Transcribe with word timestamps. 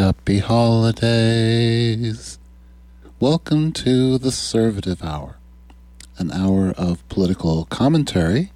Happy 0.00 0.38
holidays. 0.38 2.38
Welcome 3.20 3.70
to 3.72 4.16
the 4.16 4.30
Servative 4.30 5.04
Hour, 5.04 5.36
an 6.16 6.32
hour 6.32 6.70
of 6.70 7.06
political 7.10 7.66
commentary, 7.66 8.50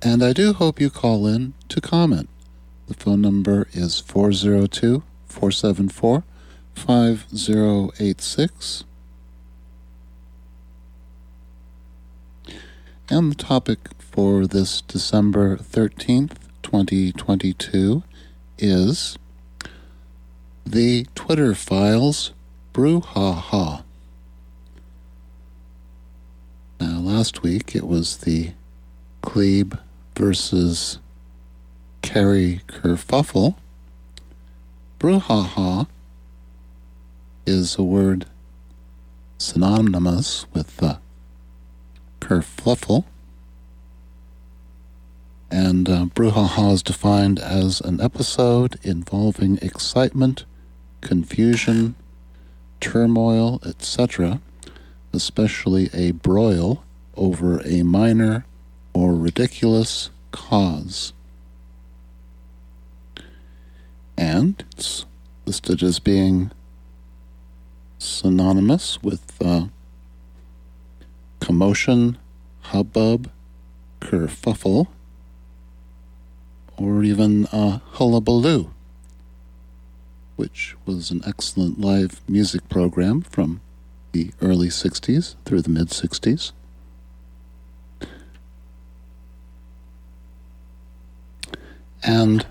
and 0.00 0.24
I 0.24 0.32
do 0.32 0.54
hope 0.54 0.80
you 0.80 0.88
call 0.88 1.26
in 1.26 1.52
to 1.68 1.82
comment. 1.82 2.30
The 2.88 2.94
phone 2.94 3.20
number 3.20 3.68
is 3.74 4.00
402 4.00 5.02
474 5.26 6.24
5086. 6.74 8.84
And 13.10 13.30
the 13.30 13.36
topic 13.36 13.90
for 13.98 14.46
this 14.46 14.80
December 14.80 15.58
13th, 15.58 16.36
2022 16.62 18.02
is 18.56 19.18
the 20.66 21.06
Twitter 21.14 21.54
files 21.54 22.32
brouhaha. 22.72 23.84
Now, 26.80 26.98
last 26.98 27.42
week 27.42 27.76
it 27.76 27.86
was 27.86 28.18
the 28.18 28.52
Klebe 29.22 29.78
versus 30.16 30.98
Kerry 32.02 32.62
kerfuffle. 32.66 33.56
Brouhaha 34.98 35.86
is 37.46 37.76
a 37.76 37.82
word 37.82 38.26
synonymous 39.38 40.46
with 40.52 40.82
uh, 40.82 40.96
kerfluffle. 42.20 43.04
And 45.50 45.88
uh, 45.88 46.06
brouhaha 46.06 46.72
is 46.72 46.82
defined 46.82 47.38
as 47.38 47.80
an 47.80 48.00
episode 48.00 48.78
involving 48.82 49.58
excitement 49.58 50.44
confusion, 51.04 51.94
turmoil, 52.80 53.60
etc., 53.64 54.40
especially 55.12 55.88
a 55.92 56.10
broil 56.10 56.82
over 57.16 57.60
a 57.64 57.84
minor 57.84 58.44
or 58.92 59.14
ridiculous 59.14 60.10
cause. 60.32 61.12
And 64.16 64.64
it's 64.72 65.04
listed 65.46 65.82
as 65.82 66.00
being 66.00 66.50
synonymous 67.98 69.02
with 69.02 69.22
uh, 69.40 69.66
commotion, 71.40 72.18
hubbub, 72.62 73.30
kerfuffle, 74.00 74.88
or 76.76 77.04
even 77.04 77.46
a 77.52 77.80
hullabaloo 77.92 78.73
which 80.36 80.76
was 80.84 81.10
an 81.10 81.22
excellent 81.26 81.80
live 81.80 82.20
music 82.28 82.68
program 82.68 83.22
from 83.22 83.60
the 84.12 84.30
early 84.40 84.68
60s 84.68 85.34
through 85.44 85.62
the 85.62 85.70
mid 85.70 85.88
60s. 85.88 86.52
And 92.02 92.46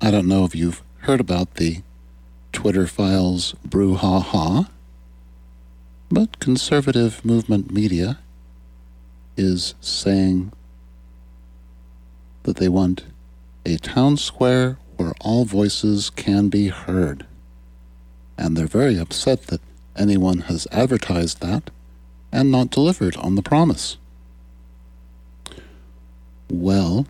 I 0.00 0.10
don't 0.10 0.28
know 0.28 0.44
if 0.44 0.54
you've 0.54 0.82
heard 0.98 1.20
about 1.20 1.54
the 1.54 1.82
Twitter 2.52 2.86
files 2.86 3.54
brouhaha, 3.66 4.68
but 6.10 6.38
conservative 6.38 7.24
movement 7.24 7.72
media 7.72 8.18
is 9.36 9.74
saying 9.80 10.52
that 12.44 12.56
they 12.56 12.68
want 12.68 13.04
a 13.64 13.76
town 13.78 14.16
square 14.16 14.78
where 15.02 15.14
all 15.20 15.44
voices 15.44 16.10
can 16.10 16.48
be 16.48 16.68
heard. 16.68 17.26
And 18.38 18.56
they're 18.56 18.66
very 18.66 18.96
upset 18.98 19.48
that 19.48 19.60
anyone 19.96 20.42
has 20.42 20.68
advertised 20.70 21.40
that 21.40 21.70
and 22.30 22.50
not 22.52 22.70
delivered 22.70 23.16
on 23.16 23.34
the 23.34 23.42
promise. 23.42 23.96
Well, 26.48 27.06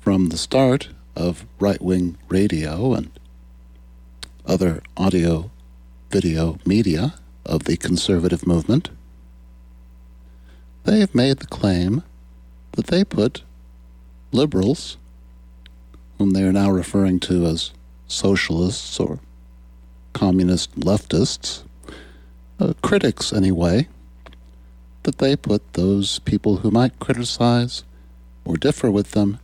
from 0.00 0.28
the 0.28 0.36
start 0.36 0.90
of 1.16 1.46
right 1.58 1.80
wing 1.80 2.18
radio 2.28 2.92
and 2.92 3.10
other 4.44 4.82
audio 4.96 5.50
video 6.10 6.58
media 6.66 7.14
of 7.46 7.64
the 7.64 7.76
conservative 7.76 8.46
movement, 8.46 8.90
they 10.84 11.00
have 11.00 11.14
made 11.14 11.38
the 11.38 11.46
claim 11.46 12.02
that 12.72 12.88
they 12.88 13.02
put 13.02 13.42
liberals 14.30 14.98
whom 16.18 16.30
they 16.30 16.42
are 16.42 16.52
now 16.52 16.70
referring 16.70 17.20
to 17.20 17.46
as 17.46 17.72
socialists 18.06 18.98
or 18.98 19.20
communist 20.12 20.78
leftists, 20.78 21.62
uh, 22.60 22.74
critics 22.82 23.32
anyway, 23.32 23.86
that 25.04 25.18
they 25.18 25.36
put 25.36 25.72
those 25.74 26.18
people 26.20 26.58
who 26.58 26.70
might 26.70 26.98
criticize 26.98 27.84
or 28.44 28.56
differ 28.56 28.90
with 28.90 29.12
them 29.12 29.38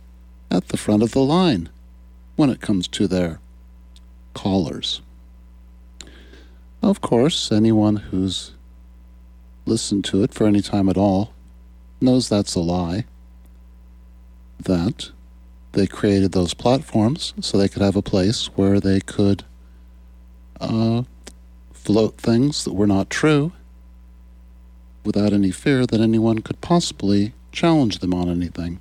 at 0.51 0.67
the 0.67 0.77
front 0.77 1.01
of 1.01 1.11
the 1.11 1.21
line 1.21 1.69
when 2.35 2.49
it 2.49 2.61
comes 2.61 2.87
to 2.87 3.07
their 3.07 3.39
callers. 4.33 5.01
Of 6.81 7.01
course, 7.01 7.51
anyone 7.51 7.95
who's 7.95 8.51
listened 9.65 10.05
to 10.05 10.21
it 10.23 10.33
for 10.33 10.45
any 10.45 10.61
time 10.61 10.89
at 10.89 10.97
all 10.97 11.33
knows 11.99 12.29
that's 12.29 12.53
a 12.55 12.59
lie. 12.59 13.05
That 14.59 15.11
they 15.75 15.85
created 15.85 16.31
those 16.31 16.53
platforms 16.53 17.33
so 17.39 17.57
they 17.57 17.67
could 17.67 17.81
have 17.81 17.95
a 17.95 18.01
place 18.01 18.47
where 18.55 18.79
they 18.79 18.99
could 19.01 19.43
uh, 20.59 21.03
float 21.73 22.17
things 22.17 22.63
that 22.63 22.73
were 22.73 22.87
not 22.87 23.09
true 23.09 23.51
without 25.03 25.33
any 25.33 25.51
fear 25.51 25.85
that 25.85 26.01
anyone 26.01 26.39
could 26.39 26.59
possibly 26.61 27.33
challenge 27.51 27.99
them 27.99 28.13
on 28.13 28.29
anything. 28.29 28.79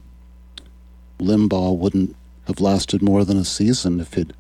Limbaugh 1.19 1.77
wouldn't 1.77 2.17
have 2.47 2.61
lasted 2.61 3.03
more 3.03 3.25
than 3.25 3.37
a 3.37 3.45
season 3.45 4.01
if 4.01 4.15
he'd 4.15 4.33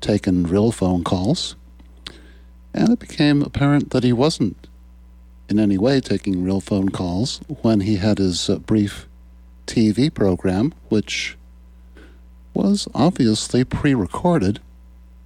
taken 0.00 0.44
real 0.44 0.72
phone 0.72 1.04
calls. 1.04 1.56
And 2.72 2.90
it 2.90 3.00
became 3.00 3.42
apparent 3.42 3.90
that 3.90 4.04
he 4.04 4.12
wasn't 4.12 4.68
in 5.48 5.58
any 5.58 5.76
way 5.76 6.00
taking 6.00 6.44
real 6.44 6.60
phone 6.60 6.88
calls 6.88 7.40
when 7.62 7.80
he 7.80 7.96
had 7.96 8.18
his 8.18 8.48
uh, 8.48 8.58
brief 8.58 9.08
TV 9.66 10.12
program, 10.12 10.72
which 10.88 11.36
was 12.54 12.88
obviously 12.94 13.64
pre 13.64 13.94
recorded, 13.94 14.60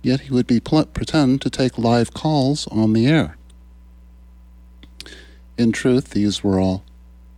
yet 0.03 0.21
he 0.21 0.33
would 0.33 0.47
be 0.47 0.61
pl- 0.61 0.87
pretend 0.87 1.41
to 1.43 1.51
take 1.51 1.79
live 1.79 2.15
calls 2.15 2.67
on 2.69 2.93
the 2.93 3.07
air. 3.07 3.37
In 5.57 5.73
truth, 5.73 6.11
these 6.11 6.43
were 6.43 6.59
all, 6.59 6.85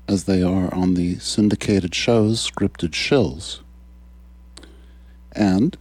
as 0.08 0.24
they 0.24 0.42
are 0.42 0.72
on 0.74 0.94
the 0.94 1.18
syndicated 1.18 1.94
shows, 1.94 2.50
scripted 2.50 2.90
shills. 2.90 3.60
And 5.32 5.76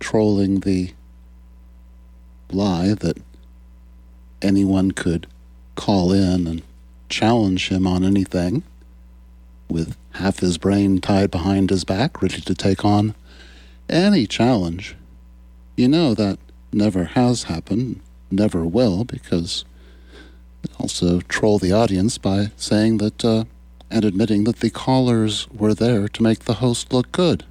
trolling 0.00 0.60
the 0.60 0.92
lie 2.50 2.94
that 2.94 3.18
anyone 4.42 4.90
could 4.90 5.26
call 5.76 6.12
in 6.12 6.46
and 6.46 6.62
challenge 7.08 7.68
him 7.68 7.86
on 7.86 8.02
anything 8.02 8.64
with 9.72 9.96
half 10.12 10.40
his 10.40 10.58
brain 10.58 11.00
tied 11.00 11.30
behind 11.30 11.70
his 11.70 11.84
back, 11.84 12.20
ready 12.22 12.40
to 12.40 12.54
take 12.54 12.84
on 12.84 13.14
any 13.88 14.26
challenge. 14.26 14.94
You 15.76 15.88
know 15.88 16.14
that 16.14 16.38
never 16.72 17.04
has 17.04 17.44
happened, 17.44 18.00
never 18.30 18.64
will, 18.64 19.04
because 19.04 19.64
also 20.78 21.20
troll 21.22 21.58
the 21.58 21.72
audience 21.72 22.18
by 22.18 22.50
saying 22.56 22.98
that 22.98 23.24
uh, 23.24 23.44
and 23.90 24.04
admitting 24.04 24.44
that 24.44 24.60
the 24.60 24.70
callers 24.70 25.48
were 25.50 25.74
there 25.74 26.08
to 26.08 26.22
make 26.22 26.40
the 26.40 26.54
host 26.54 26.92
look 26.92 27.12
good. 27.12 27.44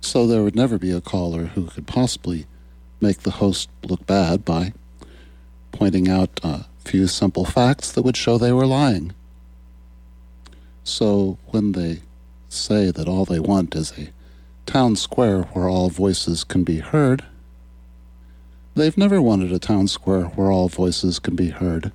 So 0.00 0.26
there 0.26 0.42
would 0.42 0.56
never 0.56 0.78
be 0.78 0.90
a 0.90 1.00
caller 1.00 1.46
who 1.46 1.66
could 1.66 1.86
possibly 1.86 2.46
make 3.00 3.20
the 3.20 3.32
host 3.32 3.68
look 3.82 4.06
bad 4.06 4.44
by 4.44 4.72
pointing 5.72 6.08
out 6.08 6.40
a 6.42 6.66
few 6.84 7.06
simple 7.06 7.44
facts 7.44 7.90
that 7.92 8.02
would 8.02 8.16
show 8.16 8.38
they 8.38 8.52
were 8.52 8.66
lying. 8.66 9.14
So 10.86 11.36
when 11.48 11.72
they 11.72 11.98
say 12.48 12.92
that 12.92 13.08
all 13.08 13.24
they 13.24 13.40
want 13.40 13.74
is 13.74 13.92
a 13.98 14.12
town 14.66 14.94
square 14.94 15.42
where 15.42 15.68
all 15.68 15.90
voices 15.90 16.44
can 16.44 16.62
be 16.62 16.78
heard, 16.78 17.24
they've 18.76 18.96
never 18.96 19.20
wanted 19.20 19.50
a 19.52 19.58
town 19.58 19.88
square 19.88 20.26
where 20.26 20.52
all 20.52 20.68
voices 20.68 21.18
can 21.18 21.34
be 21.34 21.48
heard. 21.48 21.90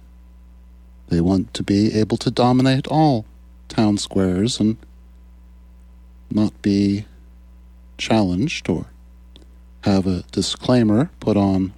They 1.07 1.21
want 1.21 1.53
to 1.53 1.63
be 1.63 1.93
able 1.93 2.17
to 2.17 2.29
dominate 2.29 2.85
all 2.88 3.25
town 3.69 3.97
squares 3.97 4.59
and 4.59 4.75
not 6.29 6.61
be 6.61 7.05
challenged 7.97 8.67
or 8.67 8.88
have 9.85 10.05
a 10.05 10.23
disclaimer 10.33 11.09
put 11.21 11.38
on 11.38 11.71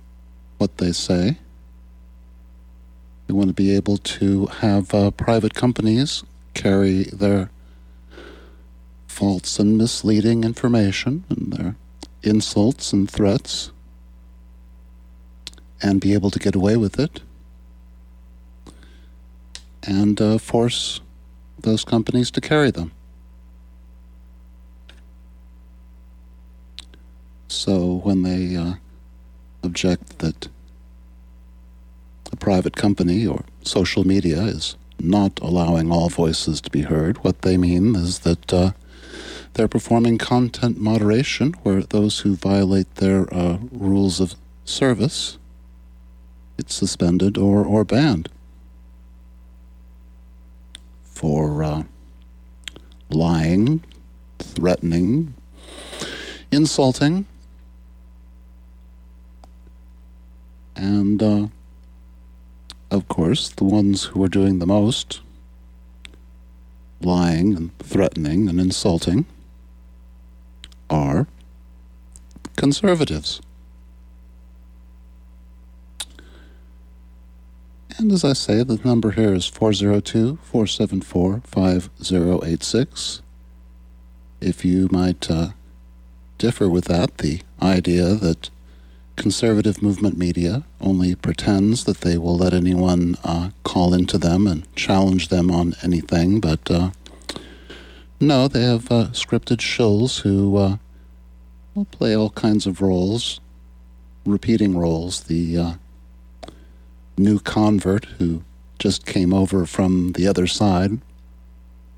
what 0.57 0.79
they 0.79 0.91
say. 0.91 1.37
They 3.27 3.35
want 3.35 3.49
to 3.49 3.53
be 3.53 3.75
able 3.75 3.97
to 3.97 4.47
have 4.47 4.95
uh, 4.95 5.11
private 5.11 5.53
companies 5.53 6.23
carry 6.53 7.03
their 7.05 7.49
false 9.07 9.59
and 9.59 9.77
misleading 9.77 10.43
information 10.43 11.23
and 11.29 11.53
their 11.53 11.75
insults 12.23 12.93
and 12.93 13.09
threats 13.09 13.71
and 15.81 15.99
be 15.99 16.13
able 16.13 16.31
to 16.31 16.39
get 16.39 16.55
away 16.55 16.77
with 16.77 16.99
it 16.99 17.21
and 19.83 20.21
uh, 20.21 20.37
force 20.37 21.01
those 21.59 21.83
companies 21.83 22.31
to 22.31 22.41
carry 22.41 22.71
them. 22.71 22.91
So 27.47 28.01
when 28.03 28.23
they 28.23 28.55
uh, 28.55 28.73
object 29.63 30.19
that 30.19 30.47
a 32.31 32.35
private 32.35 32.75
company 32.75 33.27
or 33.27 33.43
social 33.61 34.05
media 34.05 34.41
is 34.41 34.75
not 35.03 35.39
allowing 35.41 35.91
all 35.91 36.09
voices 36.09 36.61
to 36.61 36.69
be 36.69 36.81
heard, 36.81 37.23
what 37.23 37.41
they 37.41 37.57
mean 37.57 37.95
is 37.95 38.19
that 38.19 38.53
uh, 38.53 38.71
they're 39.53 39.67
performing 39.67 40.17
content 40.17 40.79
moderation 40.79 41.53
where 41.63 41.81
those 41.81 42.19
who 42.21 42.35
violate 42.35 42.95
their 42.95 43.31
uh, 43.33 43.57
rules 43.71 44.19
of 44.19 44.35
service 44.65 45.37
it's 46.57 46.75
suspended 46.75 47.37
or, 47.37 47.65
or 47.65 47.83
banned 47.83 48.29
for 51.03 51.63
uh, 51.63 51.83
lying, 53.09 53.83
threatening, 54.39 55.33
insulting, 56.51 57.25
and 60.75 61.21
uh, 61.21 61.47
of 62.93 63.07
course, 63.07 63.49
the 63.49 63.63
ones 63.63 64.03
who 64.05 64.23
are 64.23 64.27
doing 64.29 64.59
the 64.59 64.67
most 64.67 65.21
lying 67.01 67.55
and 67.55 67.77
threatening 67.79 68.47
and 68.47 68.59
insulting 68.59 69.25
are 70.91 71.27
conservatives. 72.55 73.41
And 77.97 78.11
as 78.11 78.23
I 78.23 78.33
say, 78.33 78.63
the 78.63 78.79
number 78.83 79.11
here 79.11 79.33
is 79.33 79.47
402 79.47 80.37
474 80.43 81.41
5086. 81.45 83.21
If 84.39 84.63
you 84.63 84.87
might 84.91 85.31
uh, 85.31 85.49
differ 86.37 86.69
with 86.69 86.85
that, 86.85 87.17
the 87.17 87.41
idea 87.61 88.13
that 88.15 88.49
conservative 89.15 89.81
movement 89.81 90.17
media 90.17 90.63
only 90.81 91.15
pretends 91.15 91.83
that 91.85 92.01
they 92.01 92.17
will 92.17 92.37
let 92.37 92.53
anyone 92.53 93.15
uh, 93.23 93.49
call 93.63 93.93
into 93.93 94.17
them 94.17 94.47
and 94.47 94.75
challenge 94.75 95.29
them 95.29 95.51
on 95.51 95.75
anything, 95.83 96.39
but 96.39 96.69
uh, 96.71 96.91
no, 98.19 98.47
they 98.47 98.63
have 98.63 98.91
uh, 98.91 99.07
scripted 99.11 99.57
shills 99.57 100.21
who 100.21 100.57
uh, 100.57 100.77
will 101.75 101.85
play 101.85 102.15
all 102.15 102.29
kinds 102.29 102.65
of 102.65 102.81
roles, 102.81 103.39
repeating 104.25 104.77
roles. 104.77 105.21
The 105.23 105.57
uh, 105.57 105.73
new 107.17 107.39
convert 107.39 108.05
who 108.05 108.43
just 108.79 109.05
came 109.05 109.33
over 109.33 109.65
from 109.65 110.13
the 110.13 110.27
other 110.27 110.47
side 110.47 110.99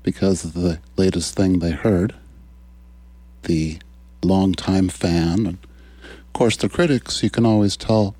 because 0.02 0.44
of 0.44 0.52
the 0.54 0.80
latest 0.96 1.34
thing 1.34 1.58
they 1.58 1.72
heard, 1.72 2.14
the 3.42 3.78
longtime 4.22 4.88
fan, 4.88 5.58
of 6.36 6.38
course 6.38 6.56
the 6.58 6.68
critics, 6.68 7.22
you 7.22 7.30
can 7.30 7.46
always 7.46 7.78
tell 7.78 8.14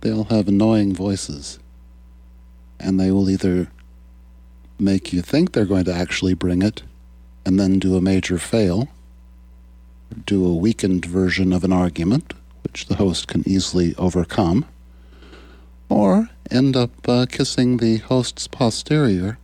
they 0.00 0.10
all 0.10 0.24
have 0.24 0.48
annoying 0.48 0.92
voices. 0.92 1.60
And 2.80 2.98
they 2.98 3.12
will 3.12 3.30
either 3.30 3.70
make 4.80 5.12
you 5.12 5.22
think 5.22 5.52
they're 5.52 5.64
going 5.64 5.84
to 5.84 5.94
actually 5.94 6.34
bring 6.34 6.60
it 6.60 6.82
and 7.46 7.56
then 7.56 7.78
do 7.78 7.94
a 7.94 8.00
major 8.00 8.36
fail, 8.36 8.88
do 10.26 10.44
a 10.44 10.56
weakened 10.56 11.04
version 11.04 11.52
of 11.52 11.62
an 11.62 11.72
argument, 11.72 12.34
which 12.64 12.86
the 12.86 12.96
host 12.96 13.28
can 13.28 13.48
easily 13.48 13.94
overcome 13.94 14.66
or 15.88 16.30
end 16.50 16.74
up 16.74 17.08
uh, 17.08 17.26
kissing 17.26 17.76
the 17.76 17.98
host's 17.98 18.48
posterior 18.48 19.38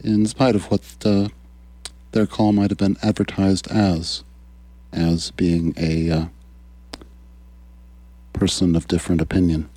in 0.00 0.26
spite 0.26 0.54
of 0.54 0.70
what 0.70 0.82
uh, 1.06 1.28
their 2.14 2.26
call 2.26 2.52
might 2.52 2.70
have 2.70 2.78
been 2.78 2.96
advertised 3.02 3.66
as, 3.72 4.22
as 4.92 5.32
being 5.32 5.74
a 5.76 6.08
uh, 6.08 6.26
person 8.32 8.76
of 8.76 8.86
different 8.86 9.20
opinion. 9.20 9.68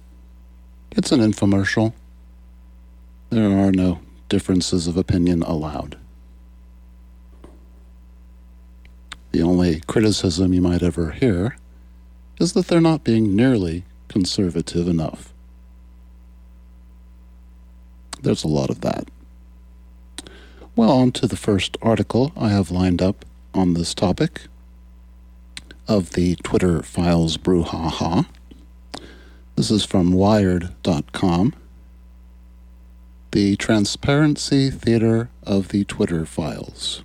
It's 0.92 1.12
an 1.12 1.20
infomercial. 1.20 1.94
There 3.32 3.50
are 3.50 3.72
no 3.72 4.02
differences 4.30 4.86
of 4.86 4.98
opinion 4.98 5.42
allowed. 5.42 5.98
The 9.32 9.42
only 9.42 9.82
criticism 9.88 10.54
you 10.54 10.62
might 10.62 10.84
ever 10.84 11.12
hear 11.12 11.58
is 12.40 12.54
that 12.54 12.68
they're 12.68 12.80
not 12.80 13.04
being 13.04 13.36
nearly 13.36 13.84
conservative 14.10 14.88
enough. 14.88 15.34
There's 18.22 18.44
a 18.44 18.48
lot 18.48 18.70
of 18.70 18.82
that. 18.82 19.10
Well, 20.78 20.92
on 20.92 21.12
to 21.14 21.26
the 21.26 21.36
first 21.36 21.76
article 21.82 22.32
I 22.38 22.50
have 22.50 22.70
lined 22.70 23.02
up 23.02 23.26
on 23.52 23.74
this 23.74 23.96
topic 23.96 24.42
of 25.88 26.12
the 26.12 26.36
Twitter 26.36 26.84
files 26.84 27.36
brouhaha. 27.36 28.28
This 29.56 29.72
is 29.72 29.84
from 29.84 30.14
Wired.com. 30.14 31.56
The 33.32 33.56
Transparency 33.56 34.70
Theater 34.70 35.30
of 35.42 35.70
the 35.70 35.84
Twitter 35.84 36.28
Files. 36.28 37.04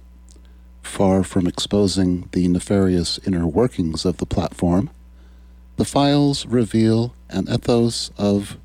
Far 0.82 1.24
from 1.24 1.46
exposing 1.46 2.28
the 2.32 2.48
nefarious 2.48 3.18
inner 3.26 3.46
workings 3.46 4.04
of 4.04 4.18
the 4.18 4.26
platform, 4.26 4.90
the 5.78 5.86
files 5.86 6.44
reveal 6.44 7.14
an 7.30 7.48
ethos 7.50 8.10
of, 8.18 8.58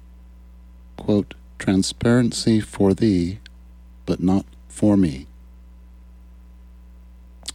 quote, 0.97 1.33
transparency 1.59 2.59
for 2.59 2.93
thee, 2.93 3.39
but 4.05 4.19
not 4.19 4.45
for 4.77 4.95
me. 4.95 5.25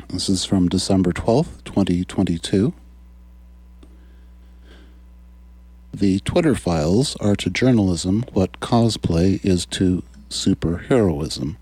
This 0.09 0.29
is 0.29 0.45
from 0.45 0.69
December 0.69 1.13
12th, 1.13 1.63
2022. 1.63 2.75
The 5.95 6.19
Twitter 6.19 6.57
files 6.57 7.15
are 7.21 7.37
to 7.37 7.49
journalism 7.49 8.25
what 8.33 8.59
cosplay 8.59 9.39
is 9.45 9.67
to 9.67 10.03
superheroism, 10.31 11.55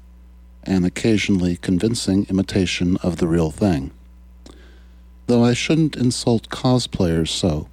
an 0.65 0.87
occasionally 0.87 1.57
convincing 1.57 2.25
imitation 2.31 2.97
of 3.03 3.19
the 3.19 3.29
real 3.29 3.51
thing. 3.51 3.91
Though 5.27 5.45
I 5.45 5.53
shouldn't 5.53 5.95
insult 5.95 6.49
cosplayers 6.49 7.29
so. 7.29 7.69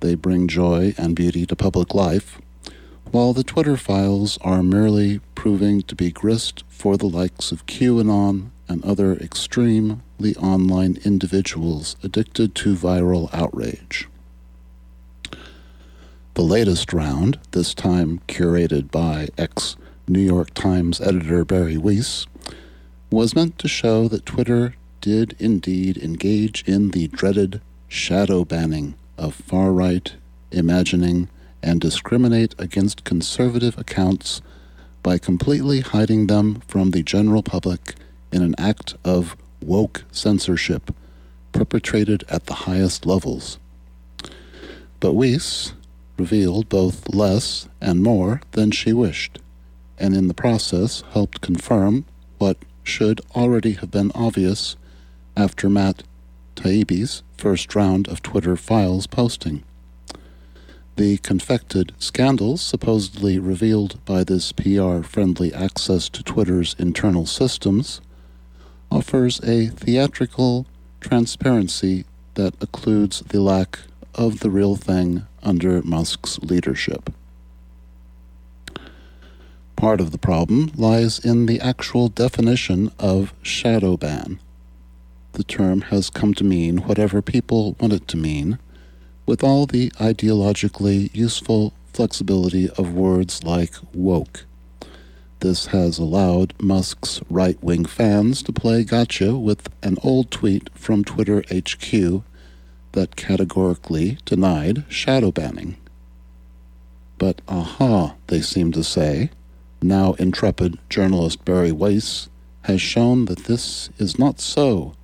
They 0.00 0.16
bring 0.16 0.48
joy 0.48 0.94
and 0.98 1.16
beauty 1.16 1.46
to 1.46 1.56
public 1.56 1.94
life, 1.94 2.38
while 3.10 3.32
the 3.32 3.42
Twitter 3.42 3.78
files 3.78 4.36
are 4.42 4.62
merely 4.62 5.22
proving 5.42 5.82
to 5.82 5.96
be 5.96 6.12
grist 6.12 6.62
for 6.68 6.96
the 6.96 7.08
likes 7.08 7.50
of 7.50 7.66
QAnon 7.66 8.48
and 8.68 8.84
other 8.84 9.14
extremely 9.14 10.36
online 10.36 10.96
individuals 11.04 11.96
addicted 12.04 12.54
to 12.54 12.76
viral 12.76 13.28
outrage. 13.34 14.08
The 16.34 16.42
latest 16.42 16.92
round, 16.92 17.40
this 17.50 17.74
time 17.74 18.20
curated 18.28 18.92
by 18.92 19.30
ex 19.36 19.76
New 20.06 20.20
York 20.20 20.54
Times 20.54 21.00
editor 21.00 21.44
Bari 21.44 21.76
Weiss, 21.76 22.24
was 23.10 23.34
meant 23.34 23.58
to 23.58 23.66
show 23.66 24.06
that 24.06 24.24
Twitter 24.24 24.76
did 25.00 25.34
indeed 25.40 25.98
engage 25.98 26.62
in 26.68 26.90
the 26.90 27.08
dreaded 27.08 27.60
shadow 27.88 28.44
banning 28.44 28.94
of 29.18 29.34
far 29.34 29.72
right 29.72 30.14
imagining 30.52 31.28
and 31.64 31.80
discriminate 31.80 32.54
against 32.60 33.02
conservative 33.02 33.76
accounts 33.76 34.40
by 35.02 35.18
completely 35.18 35.80
hiding 35.80 36.26
them 36.26 36.62
from 36.66 36.90
the 36.90 37.02
general 37.02 37.42
public 37.42 37.94
in 38.30 38.42
an 38.42 38.54
act 38.58 38.94
of 39.04 39.36
woke 39.60 40.04
censorship 40.10 40.94
perpetrated 41.52 42.24
at 42.28 42.46
the 42.46 42.54
highest 42.54 43.06
levels. 43.06 43.58
But 45.00 45.14
Weiss 45.14 45.74
revealed 46.16 46.68
both 46.68 47.08
less 47.08 47.68
and 47.80 48.02
more 48.02 48.40
than 48.52 48.70
she 48.70 48.92
wished, 48.92 49.38
and 49.98 50.14
in 50.14 50.28
the 50.28 50.34
process 50.34 51.02
helped 51.12 51.40
confirm 51.40 52.04
what 52.38 52.56
should 52.84 53.20
already 53.34 53.72
have 53.72 53.90
been 53.90 54.12
obvious 54.14 54.76
after 55.36 55.68
Matt 55.68 56.02
Taibbi's 56.56 57.22
first 57.36 57.74
round 57.74 58.08
of 58.08 58.22
Twitter 58.22 58.56
files 58.56 59.06
posting. 59.06 59.62
The 60.96 61.18
confected 61.18 61.92
scandals 61.98 62.60
supposedly 62.60 63.38
revealed 63.38 64.04
by 64.04 64.24
this 64.24 64.52
PR 64.52 65.02
friendly 65.02 65.52
access 65.52 66.08
to 66.10 66.22
Twitter's 66.22 66.76
internal 66.78 67.26
systems 67.26 68.00
offers 68.90 69.40
a 69.42 69.68
theatrical 69.68 70.66
transparency 71.00 72.04
that 72.34 72.58
occludes 72.60 73.26
the 73.28 73.40
lack 73.40 73.80
of 74.14 74.40
the 74.40 74.50
real 74.50 74.76
thing 74.76 75.26
under 75.42 75.82
Musk's 75.82 76.38
leadership. 76.40 77.12
Part 79.76 80.00
of 80.00 80.12
the 80.12 80.18
problem 80.18 80.72
lies 80.76 81.18
in 81.18 81.46
the 81.46 81.60
actual 81.60 82.08
definition 82.08 82.92
of 82.98 83.34
shadow 83.42 83.96
ban 83.96 84.38
the 85.32 85.44
term 85.44 85.82
has 85.82 86.10
come 86.10 86.34
to 86.34 86.44
mean 86.44 86.78
whatever 86.78 87.22
people 87.22 87.74
want 87.80 87.92
it 87.92 88.06
to 88.08 88.16
mean, 88.16 88.58
with 89.26 89.44
all 89.44 89.66
the 89.66 89.90
ideologically 89.92 91.14
useful 91.14 91.72
flexibility 91.92 92.68
of 92.70 92.94
words 92.94 93.44
like 93.44 93.74
woke. 93.92 94.44
This 95.40 95.66
has 95.66 95.98
allowed 95.98 96.54
Musk's 96.60 97.20
right 97.28 97.60
wing 97.62 97.84
fans 97.84 98.42
to 98.44 98.52
play 98.52 98.84
gotcha 98.84 99.36
with 99.36 99.68
an 99.82 99.98
old 100.02 100.30
tweet 100.30 100.70
from 100.74 101.04
Twitter 101.04 101.42
HQ 101.52 102.22
that 102.92 103.16
categorically 103.16 104.18
denied 104.24 104.84
shadow 104.88 105.32
banning. 105.32 105.76
But 107.18 107.40
aha, 107.48 108.14
they 108.28 108.40
seem 108.40 108.72
to 108.72 108.84
say, 108.84 109.30
now 109.82 110.12
intrepid 110.14 110.78
journalist 110.88 111.44
Bari 111.44 111.72
Weiss 111.72 112.28
has 112.62 112.80
shown 112.80 113.24
that 113.24 113.44
this 113.44 113.90
is 113.98 114.18
not 114.18 114.40
so. 114.40 114.94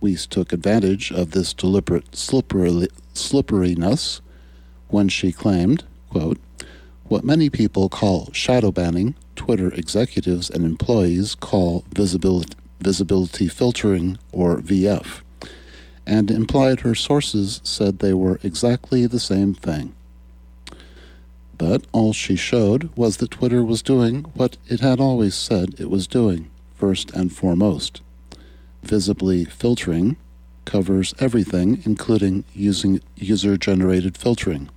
Weiss 0.00 0.26
took 0.26 0.52
advantage 0.52 1.10
of 1.10 1.32
this 1.32 1.52
deliberate 1.52 2.14
slippery, 2.14 2.88
slipperiness 3.14 4.20
when 4.88 5.08
she 5.08 5.32
claimed, 5.32 5.84
quote, 6.10 6.38
what 7.04 7.24
many 7.24 7.50
people 7.50 7.88
call 7.88 8.30
shadow 8.32 8.70
banning 8.70 9.14
Twitter 9.36 9.72
executives 9.74 10.48
and 10.48 10.64
employees 10.64 11.34
call 11.34 11.84
visibility, 11.92 12.54
visibility 12.80 13.48
filtering, 13.48 14.18
or 14.32 14.58
VF, 14.58 15.20
and 16.06 16.30
implied 16.30 16.80
her 16.80 16.94
sources 16.94 17.60
said 17.64 17.98
they 17.98 18.14
were 18.14 18.40
exactly 18.42 19.06
the 19.06 19.20
same 19.20 19.54
thing. 19.54 19.94
But 21.58 21.84
all 21.92 22.12
she 22.12 22.36
showed 22.36 22.90
was 22.96 23.18
that 23.18 23.30
Twitter 23.30 23.64
was 23.64 23.82
doing 23.82 24.22
what 24.34 24.56
it 24.68 24.80
had 24.80 24.98
always 24.98 25.34
said 25.34 25.74
it 25.78 25.90
was 25.90 26.06
doing, 26.06 26.50
first 26.74 27.10
and 27.12 27.32
foremost. 27.32 28.00
Visibly 28.82 29.44
filtering 29.44 30.16
covers 30.64 31.14
everything, 31.18 31.82
including 31.84 32.44
using 32.54 33.00
user 33.16 33.56
generated 33.56 34.16
filtering. 34.16 34.70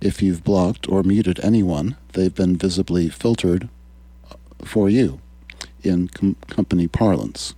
If 0.00 0.22
you've 0.22 0.44
blocked 0.44 0.88
or 0.88 1.02
muted 1.02 1.40
anyone, 1.42 1.96
they've 2.12 2.34
been 2.34 2.56
visibly 2.56 3.08
filtered 3.08 3.68
for 4.64 4.88
you 4.88 5.20
in 5.82 6.08
com- 6.08 6.36
company 6.48 6.88
parlance. 6.88 7.54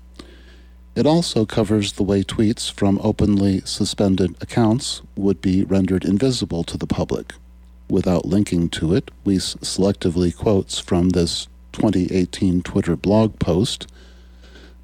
It 0.95 1.07
also 1.07 1.47
covers 1.47 1.93
the 1.93 2.02
way 2.02 2.23
tweets 2.23 2.71
from 2.73 2.99
openly 3.02 3.61
suspended 3.64 4.35
accounts 4.40 5.02
would 5.17 5.40
be 5.40 5.64
rendered 5.64 6.05
invisible 6.05 6.64
to 6.64 6.76
the 6.76 6.88
public. 6.88 7.33
Without 7.88 8.26
linking 8.26 8.69
to 8.71 8.95
it, 8.95 9.11
we 9.25 9.37
selectively 9.37 10.37
quotes 10.37 10.78
from 10.78 11.11
this 11.11 11.47
2018 11.73 12.62
Twitter 12.62 12.97
blog 12.97 13.38
post 13.38 13.87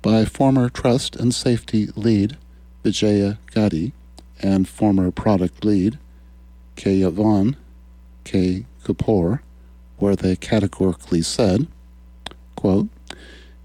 by 0.02 0.24
former 0.24 0.68
trust 0.68 1.16
and 1.16 1.34
safety 1.34 1.88
lead 1.96 2.36
Vijaya 2.84 3.38
Gadde 3.50 3.92
and 4.40 4.68
former 4.68 5.10
product 5.10 5.64
lead 5.64 5.98
Kevavan 6.76 7.56
K. 8.24 8.66
Kapoor, 8.84 9.40
where 9.96 10.14
they 10.14 10.36
categorically 10.36 11.22
said, 11.22 11.66
quote, 12.56 12.88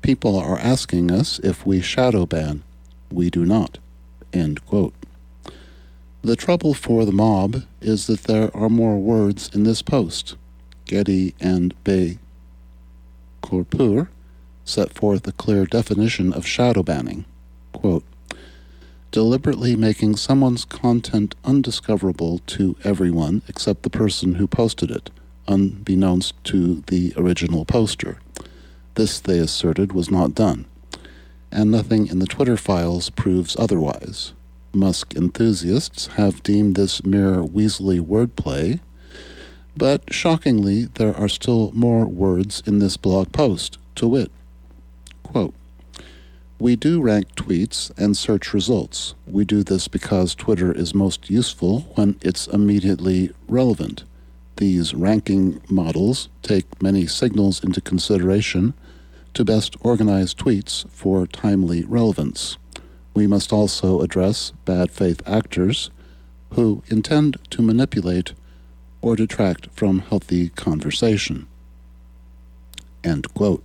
People 0.01 0.38
are 0.38 0.57
asking 0.57 1.11
us 1.11 1.39
if 1.39 1.65
we 1.65 1.81
shadow 1.81 2.25
ban. 2.25 2.63
We 3.11 3.29
do 3.29 3.45
not. 3.45 3.77
End 4.31 4.65
quote. 4.65 4.93
The 6.21 6.38
trouble 6.38 6.73
for 6.73 7.03
the 7.03 7.11
mob 7.11 7.63
is 7.81 8.07
that 8.07 8.23
there 8.23 8.55
are 8.55 8.69
more 8.69 8.97
words 8.97 9.49
in 9.53 9.63
this 9.63 9.81
post. 9.81 10.35
Gadde 10.85 11.33
and 11.41 11.75
Bay 11.83 12.19
Kapoor 13.41 14.07
set 14.63 14.93
forth 14.93 15.27
a 15.27 15.33
clear 15.33 15.65
definition 15.65 16.31
of 16.31 16.45
shadow 16.45 16.83
banning. 16.83 17.25
Quote, 17.73 18.03
deliberately 19.11 19.75
making 19.75 20.15
someone's 20.15 20.65
content 20.65 21.35
undiscoverable 21.43 22.39
to 22.39 22.75
everyone 22.83 23.41
except 23.47 23.83
the 23.83 23.89
person 23.89 24.35
who 24.35 24.47
posted 24.47 24.91
it, 24.91 25.09
unbeknownst 25.47 26.33
to 26.43 26.83
the 26.87 27.13
original 27.17 27.65
poster. 27.65 28.19
This, 28.95 29.19
they 29.19 29.39
asserted, 29.39 29.93
was 29.93 30.11
not 30.11 30.35
done, 30.35 30.65
and 31.51 31.71
nothing 31.71 32.07
in 32.07 32.19
the 32.19 32.27
Twitter 32.27 32.57
files 32.57 33.09
proves 33.09 33.55
otherwise. 33.57 34.33
Musk 34.73 35.15
enthusiasts 35.15 36.07
have 36.07 36.43
deemed 36.43 36.75
this 36.75 37.03
mere 37.03 37.37
Weasley 37.37 37.99
wordplay, 37.99 38.79
but 39.75 40.13
shockingly, 40.13 40.85
there 40.85 41.15
are 41.15 41.29
still 41.29 41.71
more 41.73 42.05
words 42.05 42.61
in 42.65 42.79
this 42.79 42.97
blog 42.97 43.31
post, 43.31 43.77
to 43.95 44.07
wit, 44.07 44.31
quote, 45.23 45.53
we 46.59 46.75
do 46.75 47.01
rank 47.01 47.33
tweets 47.35 47.89
and 47.97 48.17
search 48.17 48.53
results. 48.53 49.15
We 49.25 49.45
do 49.45 49.63
this 49.63 49.87
because 49.87 50.35
Twitter 50.35 50.73
is 50.73 50.93
most 50.93 51.29
useful 51.29 51.81
when 51.95 52.17
it's 52.21 52.47
immediately 52.47 53.31
relevant. 53.47 54.03
These 54.57 54.93
ranking 54.93 55.61
models 55.69 56.27
take 56.41 56.81
many 56.81 57.07
signals 57.07 57.63
into 57.63 57.79
consideration 57.79 58.73
to 59.33 59.45
best 59.45 59.77
organize 59.79 60.35
tweets 60.35 60.89
for 60.89 61.25
timely 61.25 61.85
relevance. 61.85 62.57
We 63.13 63.25
must 63.25 63.53
also 63.53 64.01
address 64.01 64.51
bad 64.65 64.91
faith 64.91 65.21
actors 65.25 65.89
who 66.53 66.83
intend 66.87 67.37
to 67.51 67.61
manipulate 67.61 68.33
or 69.01 69.15
detract 69.15 69.69
from 69.71 69.99
healthy 69.99 70.49
conversation. 70.49 71.47
End 73.01 73.33
quote. 73.33 73.63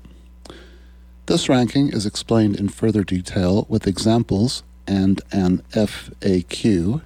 This 1.27 1.49
ranking 1.49 1.89
is 1.89 2.05
explained 2.05 2.57
in 2.57 2.69
further 2.69 3.03
detail 3.03 3.65
with 3.71 3.87
examples 3.87 4.63
and 4.87 5.23
an 5.33 5.63
FAQ 5.71 7.01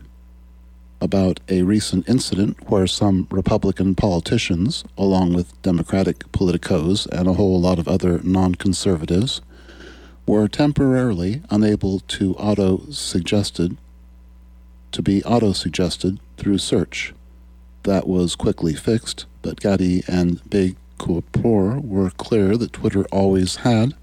about 1.01 1.39
a 1.49 1.63
recent 1.63 2.09
incident 2.09 2.69
where 2.69 2.89
some 2.89 3.29
Republican 3.31 3.95
politicians, 3.95 4.83
along 4.97 5.35
with 5.35 5.63
Democratic 5.63 6.19
politicos 6.33 7.07
and 7.07 7.29
a 7.29 7.35
whole 7.35 7.61
lot 7.61 7.79
of 7.79 7.87
other 7.87 8.21
non 8.25 8.57
conservatives, 8.57 9.41
were 10.27 10.49
temporarily 10.49 11.41
unable 11.49 12.01
to 12.01 12.35
auto 12.35 12.91
suggested 12.91 13.77
to 14.91 15.01
be 15.01 15.23
auto 15.23 15.53
suggested 15.53 16.19
through 16.37 16.59
search. 16.59 17.15
That 17.85 18.09
was 18.09 18.35
quickly 18.35 18.75
fixed, 18.75 19.27
but 19.43 19.61
Gadde 19.61 20.03
and 20.09 20.41
Big 20.51 20.75
Kapoor 20.99 21.81
were 21.81 22.11
clear 22.11 22.57
that 22.57 22.73
Twitter 22.73 23.05
always 23.13 23.57
had 23.57 23.95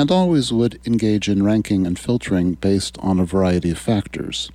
and 0.00 0.10
always 0.10 0.50
would 0.50 0.80
engage 0.86 1.28
in 1.28 1.42
ranking 1.42 1.86
and 1.86 1.98
filtering 1.98 2.54
based 2.54 2.96
on 3.00 3.20
a 3.20 3.24
variety 3.26 3.70
of 3.70 3.78
factors. 3.78 4.50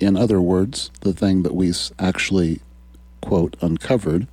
In 0.00 0.16
other 0.16 0.40
words, 0.40 0.90
the 1.02 1.12
thing 1.12 1.44
that 1.44 1.54
we 1.54 1.72
actually, 2.00 2.60
quote, 3.20 3.54
uncovered 3.60 4.26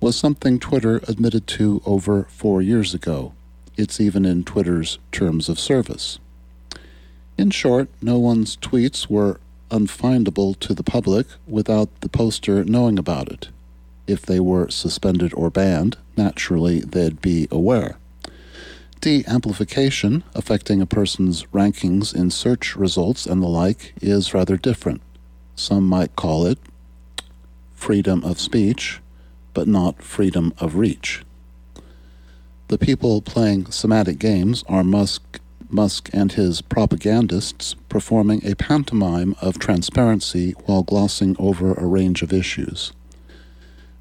was 0.00 0.16
something 0.16 0.58
Twitter 0.58 0.96
admitted 1.06 1.46
to 1.46 1.80
over 1.86 2.24
four 2.24 2.62
years 2.62 2.94
ago. 2.94 3.32
It's 3.76 4.00
even 4.00 4.24
in 4.24 4.42
Twitter's 4.42 4.98
terms 5.12 5.48
of 5.48 5.60
service. 5.60 6.18
In 7.38 7.50
short, 7.50 7.88
no 8.02 8.18
one's 8.18 8.56
tweets 8.56 9.08
were 9.08 9.38
unfindable 9.70 10.58
to 10.58 10.74
the 10.74 10.82
public 10.82 11.28
without 11.46 12.00
the 12.00 12.08
poster 12.08 12.64
knowing 12.64 12.98
about 12.98 13.30
it. 13.30 13.50
If 14.08 14.22
they 14.22 14.40
were 14.40 14.68
suspended 14.68 15.32
or 15.32 15.48
banned, 15.48 15.96
naturally 16.16 16.80
they'd 16.80 17.22
be 17.22 17.46
aware. 17.52 17.98
De-amplification 19.04 20.24
affecting 20.34 20.80
a 20.80 20.86
person's 20.86 21.44
rankings 21.52 22.14
in 22.14 22.30
search 22.30 22.74
results 22.74 23.26
and 23.26 23.42
the 23.42 23.46
like 23.46 23.92
is 24.00 24.32
rather 24.32 24.56
different. 24.56 25.02
Some 25.54 25.86
might 25.86 26.16
call 26.16 26.46
it 26.46 26.58
freedom 27.74 28.24
of 28.24 28.40
speech, 28.40 29.02
but 29.52 29.68
not 29.68 30.00
freedom 30.02 30.54
of 30.56 30.76
reach. 30.76 31.22
The 32.68 32.78
people 32.78 33.20
playing 33.20 33.72
semantic 33.72 34.18
games 34.18 34.64
are 34.70 34.82
Musk, 34.82 35.38
Musk 35.68 36.08
and 36.14 36.32
his 36.32 36.62
propagandists 36.62 37.74
performing 37.90 38.40
a 38.42 38.56
pantomime 38.56 39.36
of 39.42 39.58
transparency 39.58 40.52
while 40.64 40.82
glossing 40.82 41.36
over 41.38 41.74
a 41.74 41.84
range 41.84 42.22
of 42.22 42.32
issues. 42.32 42.90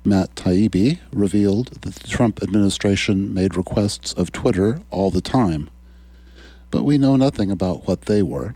Matt 0.05 0.36
Taibbi 0.36 1.00
revealed 1.13 1.67
that 1.67 1.95
the 1.95 2.07
Trump 2.07 2.43
administration 2.43 3.33
made 3.33 3.55
requests 3.55 4.12
of 4.13 4.33
Twitter 4.33 4.81
all 4.91 5.10
the 5.10 5.22
time. 5.22 5.69
But 6.72 6.83
we 6.83 6.98
know 6.98 7.15
nothing 7.15 7.50
about 7.50 7.88
what 7.88 8.01
they 8.01 8.22
were, 8.22 8.55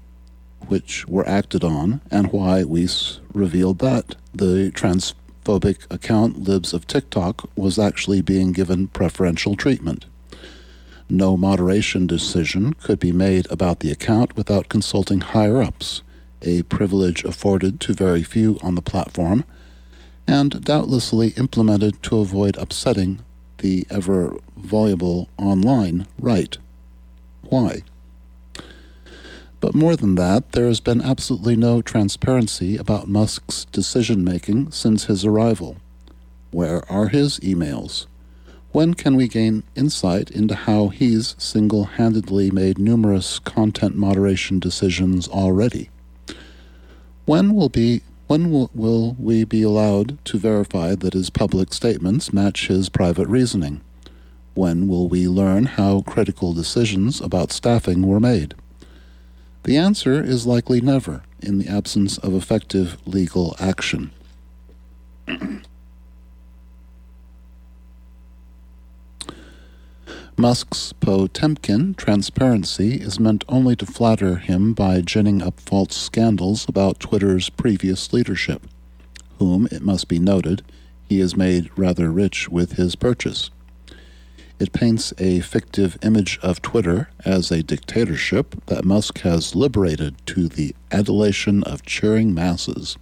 which 0.67 1.07
were 1.07 1.27
acted 1.27 1.63
on, 1.63 2.01
and 2.11 2.33
why 2.33 2.63
Weiss 2.65 3.21
revealed 3.33 3.79
that. 3.79 4.15
The 4.33 4.71
transphobic 4.75 5.89
account 5.89 6.43
Libs 6.43 6.73
of 6.73 6.85
TikTok 6.85 7.49
was 7.55 7.79
actually 7.79 8.21
being 8.21 8.51
given 8.51 8.89
preferential 8.89 9.55
treatment. 9.55 10.05
No 11.09 11.37
moderation 11.37 12.07
decision 12.07 12.73
could 12.73 12.99
be 12.99 13.13
made 13.13 13.49
about 13.49 13.79
the 13.79 13.91
account 13.91 14.35
without 14.35 14.67
consulting 14.67 15.21
higher 15.21 15.61
ups, 15.61 16.01
a 16.41 16.63
privilege 16.63 17.23
afforded 17.23 17.79
to 17.79 17.93
very 17.93 18.23
few 18.23 18.59
on 18.61 18.75
the 18.75 18.81
platform 18.81 19.45
and 20.27 20.63
doubtlessly 20.63 21.29
implemented 21.29 22.01
to 22.03 22.19
avoid 22.19 22.57
upsetting 22.57 23.19
the 23.59 23.87
ever 23.89 24.35
voluble 24.57 25.29
online 25.37 26.05
right. 26.19 26.57
Why? 27.43 27.81
But 29.59 29.73
more 29.73 29.95
than 29.95 30.15
that, 30.15 30.51
there 30.51 30.67
has 30.67 30.79
been 30.79 31.01
absolutely 31.01 31.55
no 31.55 31.81
transparency 31.81 32.77
about 32.77 33.07
Musk's 33.07 33.65
decision 33.65 34.23
making 34.23 34.71
since 34.71 35.05
his 35.05 35.25
arrival. 35.25 35.77
Where 36.51 36.89
are 36.91 37.07
his 37.07 37.39
emails? 37.39 38.05
When 38.71 38.93
can 38.93 39.15
we 39.15 39.27
gain 39.27 39.63
insight 39.75 40.29
into 40.29 40.53
how 40.53 40.89
he's 40.89 41.35
single 41.39 41.85
handedly 41.85 42.51
made 42.51 42.77
numerous 42.77 43.39
content 43.39 43.95
moderation 43.95 44.59
decisions 44.59 45.27
already? 45.27 45.89
When 47.25 47.55
will 47.55 47.69
be 47.69 48.01
when 48.27 48.51
will, 48.51 49.15
we 49.17 49.43
be 49.43 49.63
allowed 49.63 50.23
to 50.25 50.37
verify 50.37 50.95
that 50.95 51.13
his 51.13 51.29
public 51.29 51.73
statements 51.73 52.33
match 52.33 52.67
his 52.67 52.89
private 52.89 53.27
reasoning? 53.27 53.81
When 54.53 54.87
will 54.87 55.07
we 55.07 55.27
learn 55.27 55.65
how 55.65 56.01
critical 56.01 56.53
decisions 56.53 57.21
about 57.21 57.51
staffing 57.51 58.05
were 58.05 58.19
made? 58.19 58.53
The 59.63 59.77
answer 59.77 60.23
is 60.23 60.45
likely 60.47 60.81
never, 60.81 61.23
in 61.41 61.57
the 61.59 61.67
absence 61.67 62.17
of 62.17 62.33
effective 62.33 62.97
legal 63.05 63.55
action. 63.59 64.11
Musk's 70.39 70.93
Potemkin 70.93 71.95
transparency 71.95 73.01
is 73.01 73.19
meant 73.19 73.43
only 73.49 73.75
to 73.75 73.87
flatter 73.87 74.35
him 74.35 74.73
by 74.73 75.01
ginning 75.01 75.41
up 75.41 75.59
false 75.59 75.97
scandals 75.97 76.69
about 76.69 76.99
Twitter's 76.99 77.49
previous 77.49 78.13
leadership, 78.13 78.67
whom, 79.39 79.67
it 79.71 79.81
must 79.81 80.07
be 80.07 80.19
noted, 80.19 80.61
he 81.09 81.21
has 81.21 81.35
made 81.35 81.71
rather 81.75 82.11
rich 82.11 82.49
with 82.49 82.73
his 82.73 82.95
purchase. 82.95 83.49
It 84.59 84.73
paints 84.73 85.11
a 85.17 85.39
fictive 85.39 85.97
image 86.03 86.37
of 86.43 86.61
Twitter 86.61 87.09
as 87.25 87.49
a 87.51 87.63
dictatorship 87.63 88.63
that 88.67 88.85
Musk 88.85 89.21
has 89.21 89.55
liberated 89.55 90.23
to 90.27 90.47
the 90.47 90.75
adulation 90.91 91.63
of 91.63 91.81
cheering 91.81 92.31
masses. 92.31 92.95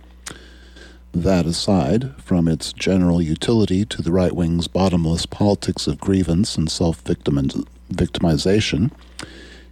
That 1.16 1.46
aside, 1.46 2.14
from 2.18 2.50
its 2.50 2.74
general 2.74 3.22
utility 3.22 3.86
to 3.86 4.02
the 4.02 4.12
right 4.12 4.34
wing's 4.36 4.68
bottomless 4.68 5.26
politics 5.26 5.88
of 5.88 6.02
grievance 6.02 6.58
and 6.58 6.70
self 6.70 7.02
victimization, 7.06 8.92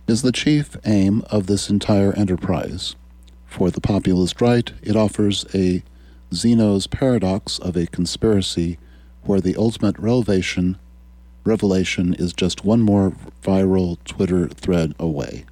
is 0.08 0.22
the 0.22 0.32
chief 0.32 0.78
aim 0.86 1.22
of 1.30 1.48
this 1.48 1.70
entire 1.70 2.14
enterprise. 2.14 2.96
For 3.46 3.70
the 3.70 3.82
populist 3.82 4.40
right, 4.40 4.72
it 4.82 4.96
offers 4.96 5.46
a 5.54 5.84
Zeno's 6.34 6.88
paradox 6.88 7.60
of 7.60 7.76
a 7.76 7.88
conspiracy 7.88 8.80
where 9.24 9.42
the 9.42 9.58
ultimate 9.58 10.00
revelation, 10.00 10.78
revelation 11.44 12.14
is 12.14 12.32
just 12.32 12.64
one 12.64 12.80
more 12.80 13.12
viral 13.44 14.02
Twitter 14.06 14.48
thread 14.48 14.96
away. 14.98 15.44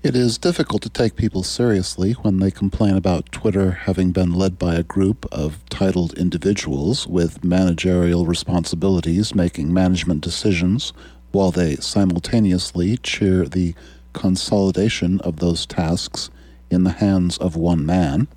It 0.00 0.14
is 0.14 0.38
difficult 0.38 0.82
to 0.82 0.88
take 0.88 1.16
people 1.16 1.42
seriously 1.42 2.12
when 2.12 2.38
they 2.38 2.52
complain 2.52 2.96
about 2.96 3.32
Twitter 3.32 3.72
having 3.72 4.12
been 4.12 4.32
led 4.32 4.56
by 4.56 4.76
a 4.76 4.84
group 4.84 5.26
of 5.32 5.68
titled 5.70 6.16
individuals 6.16 7.08
with 7.08 7.42
managerial 7.42 8.24
responsibilities 8.24 9.34
making 9.34 9.74
management 9.74 10.20
decisions 10.20 10.92
while 11.32 11.50
they 11.50 11.74
simultaneously 11.76 12.96
cheer 12.98 13.44
the 13.44 13.74
consolidation 14.12 15.20
of 15.22 15.38
those 15.38 15.66
tasks 15.66 16.30
in 16.70 16.84
the 16.84 16.92
hands 16.92 17.36
of 17.36 17.56
one 17.56 17.84
man. 17.84 18.28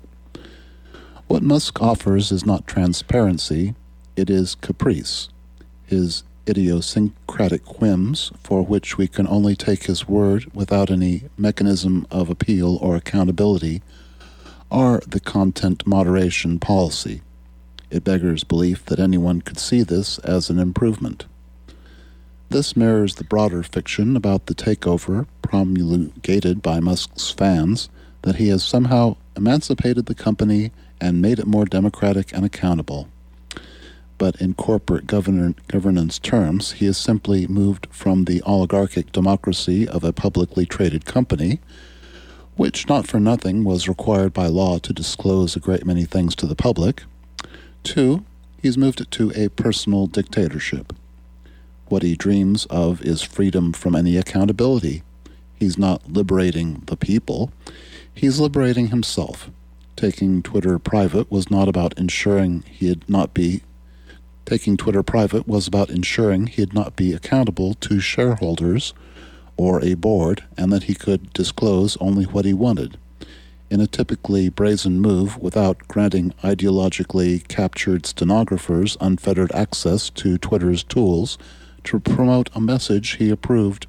What 1.28 1.44
Musk 1.44 1.80
offers 1.80 2.32
is 2.32 2.44
not 2.44 2.66
transparency, 2.66 3.76
it 4.16 4.28
is 4.28 4.56
caprice. 4.56 5.28
His 5.86 6.24
idiosyncratic 6.48 7.80
whims 7.80 8.32
for 8.42 8.62
which 8.62 8.98
we 8.98 9.06
can 9.06 9.26
only 9.28 9.54
take 9.54 9.84
his 9.84 10.08
word 10.08 10.46
without 10.54 10.90
any 10.90 11.22
mechanism 11.36 12.06
of 12.10 12.28
appeal 12.28 12.76
or 12.76 12.96
accountability 12.96 13.82
are 14.70 15.00
the 15.06 15.20
content 15.20 15.86
moderation 15.86 16.58
policy. 16.58 17.22
It 17.90 18.04
beggars 18.04 18.44
belief 18.44 18.84
that 18.86 18.98
anyone 18.98 19.42
could 19.42 19.58
see 19.58 19.82
this 19.82 20.18
as 20.20 20.48
an 20.48 20.58
improvement. 20.58 21.26
This 22.48 22.76
mirrors 22.76 23.16
the 23.16 23.24
broader 23.24 23.62
fiction 23.62 24.16
about 24.16 24.46
the 24.46 24.54
takeover 24.54 25.26
promulgated 25.42 26.62
by 26.62 26.80
Musk's 26.80 27.30
fans 27.30 27.88
that 28.22 28.36
he 28.36 28.48
has 28.48 28.62
somehow 28.62 29.16
emancipated 29.36 30.06
the 30.06 30.14
company 30.14 30.70
and 31.00 31.22
made 31.22 31.38
it 31.38 31.46
more 31.46 31.64
democratic 31.64 32.32
and 32.32 32.44
accountable 32.44 33.08
but 34.22 34.40
in 34.40 34.54
corporate 34.54 35.08
govern- 35.08 35.56
governance 35.66 36.16
terms, 36.20 36.74
he 36.74 36.86
has 36.86 36.96
simply 36.96 37.44
moved 37.48 37.88
from 37.90 38.26
the 38.26 38.40
oligarchic 38.46 39.10
democracy 39.10 39.88
of 39.88 40.04
a 40.04 40.12
publicly 40.12 40.64
traded 40.64 41.04
company, 41.04 41.58
which 42.54 42.88
not 42.88 43.04
for 43.04 43.18
nothing 43.18 43.64
was 43.64 43.88
required 43.88 44.32
by 44.32 44.46
law 44.46 44.78
to 44.78 44.92
disclose 44.92 45.56
a 45.56 45.58
great 45.58 45.84
many 45.84 46.04
things 46.04 46.36
to 46.36 46.46
the 46.46 46.54
public, 46.54 47.02
to 47.82 48.24
he's 48.62 48.78
moved 48.78 49.00
it 49.00 49.10
to 49.10 49.32
a 49.34 49.48
personal 49.48 50.06
dictatorship. 50.06 50.92
What 51.88 52.04
he 52.04 52.14
dreams 52.14 52.64
of 52.66 53.02
is 53.02 53.22
freedom 53.22 53.72
from 53.72 53.96
any 53.96 54.16
accountability. 54.16 55.02
He's 55.52 55.76
not 55.76 56.12
liberating 56.12 56.84
the 56.86 56.96
people, 56.96 57.50
he's 58.14 58.38
liberating 58.38 58.86
himself. 58.86 59.50
Taking 59.96 60.44
Twitter 60.44 60.78
private 60.78 61.28
was 61.28 61.50
not 61.50 61.66
about 61.66 61.98
ensuring 61.98 62.62
he'd 62.70 63.10
not 63.10 63.34
be 63.34 63.62
Taking 64.44 64.76
Twitter 64.76 65.02
private 65.02 65.46
was 65.46 65.66
about 65.66 65.90
ensuring 65.90 66.48
he'd 66.48 66.74
not 66.74 66.96
be 66.96 67.12
accountable 67.12 67.74
to 67.74 68.00
shareholders 68.00 68.92
or 69.56 69.82
a 69.82 69.94
board 69.94 70.44
and 70.56 70.72
that 70.72 70.84
he 70.84 70.94
could 70.94 71.32
disclose 71.32 71.96
only 71.98 72.24
what 72.24 72.44
he 72.44 72.52
wanted. 72.52 72.98
In 73.70 73.80
a 73.80 73.86
typically 73.86 74.48
brazen 74.48 75.00
move 75.00 75.38
without 75.38 75.88
granting 75.88 76.34
ideologically 76.42 77.46
captured 77.48 78.04
stenographers 78.04 78.96
unfettered 79.00 79.52
access 79.52 80.10
to 80.10 80.36
Twitter's 80.36 80.82
tools 80.82 81.38
to 81.84 82.00
promote 82.00 82.50
a 82.54 82.60
message 82.60 83.12
he 83.12 83.30
approved 83.30 83.86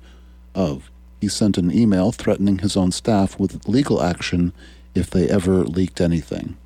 of. 0.56 0.89
He 1.20 1.28
sent 1.28 1.58
an 1.58 1.72
email 1.72 2.12
threatening 2.12 2.60
his 2.60 2.78
own 2.78 2.92
staff 2.92 3.39
with 3.39 3.68
legal 3.68 4.02
action 4.02 4.54
if 4.96 5.10
they 5.10 5.28
ever 5.28 5.63
leaked 5.63 6.00
anything. 6.00 6.58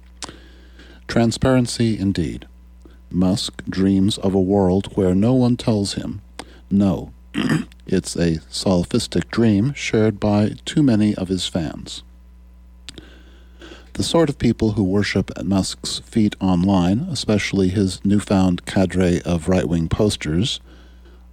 Transparency 1.08 1.98
indeed. 1.98 2.48
Musk 3.10 3.64
dreams 3.66 4.18
of 4.18 4.34
a 4.34 4.42
world 4.42 4.96
where 4.96 5.16
no 5.16 5.34
one 5.34 5.58
tells 5.58 5.94
him 5.94 6.22
no. 6.70 7.14
it's 7.88 8.16
a 8.16 8.38
solipsistic 8.52 9.30
dream 9.30 9.74
shared 9.74 10.20
by 10.20 10.52
too 10.66 10.84
many 10.84 11.16
of 11.16 11.30
his 11.30 11.48
fans. 11.48 12.04
The 13.94 14.04
sort 14.04 14.30
of 14.30 14.38
people 14.38 14.74
who 14.74 14.84
worship 14.84 15.32
at 15.36 15.46
Musk's 15.46 16.00
feet 16.00 16.36
online, 16.40 17.00
especially 17.10 17.70
his 17.70 18.04
newfound 18.06 18.66
cadre 18.66 19.22
of 19.22 19.48
right 19.48 19.68
wing 19.68 19.90
posters, 19.90 20.60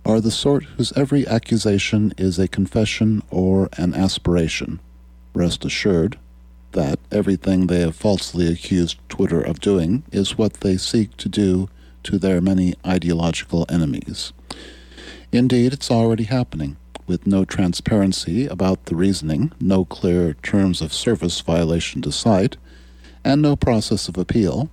are 0.04 0.20
the 0.20 0.30
sort 0.30 0.64
whose 0.64 0.92
every 0.96 1.26
accusation 1.26 2.14
is 2.16 2.38
a 2.38 2.48
confession 2.48 3.22
or 3.30 3.68
an 3.76 3.94
aspiration. 3.94 4.80
Rest 5.34 5.64
assured 5.64 6.18
that 6.74 6.98
everything 7.10 7.66
they 7.66 7.80
have 7.80 7.96
falsely 7.96 8.46
accused 8.46 8.98
Twitter 9.08 9.40
of 9.40 9.60
doing 9.60 10.02
is 10.12 10.38
what 10.38 10.54
they 10.54 10.76
seek 10.76 11.16
to 11.16 11.28
do 11.28 11.68
to 12.04 12.18
their 12.18 12.40
many 12.40 12.74
ideological 12.86 13.64
enemies. 13.68 14.32
Indeed, 15.32 15.72
it's 15.72 15.90
already 15.90 16.24
happening, 16.24 16.76
with 17.06 17.26
no 17.26 17.44
transparency 17.44 18.46
about 18.46 18.84
the 18.84 18.94
reasoning, 18.94 19.52
no 19.60 19.84
clear 19.84 20.34
terms 20.34 20.80
of 20.80 20.92
service 20.92 21.40
violation 21.40 22.02
to 22.02 22.12
cite, 22.12 22.56
and 23.24 23.40
no 23.40 23.56
process 23.56 24.06
of 24.08 24.18
appeal. 24.18 24.68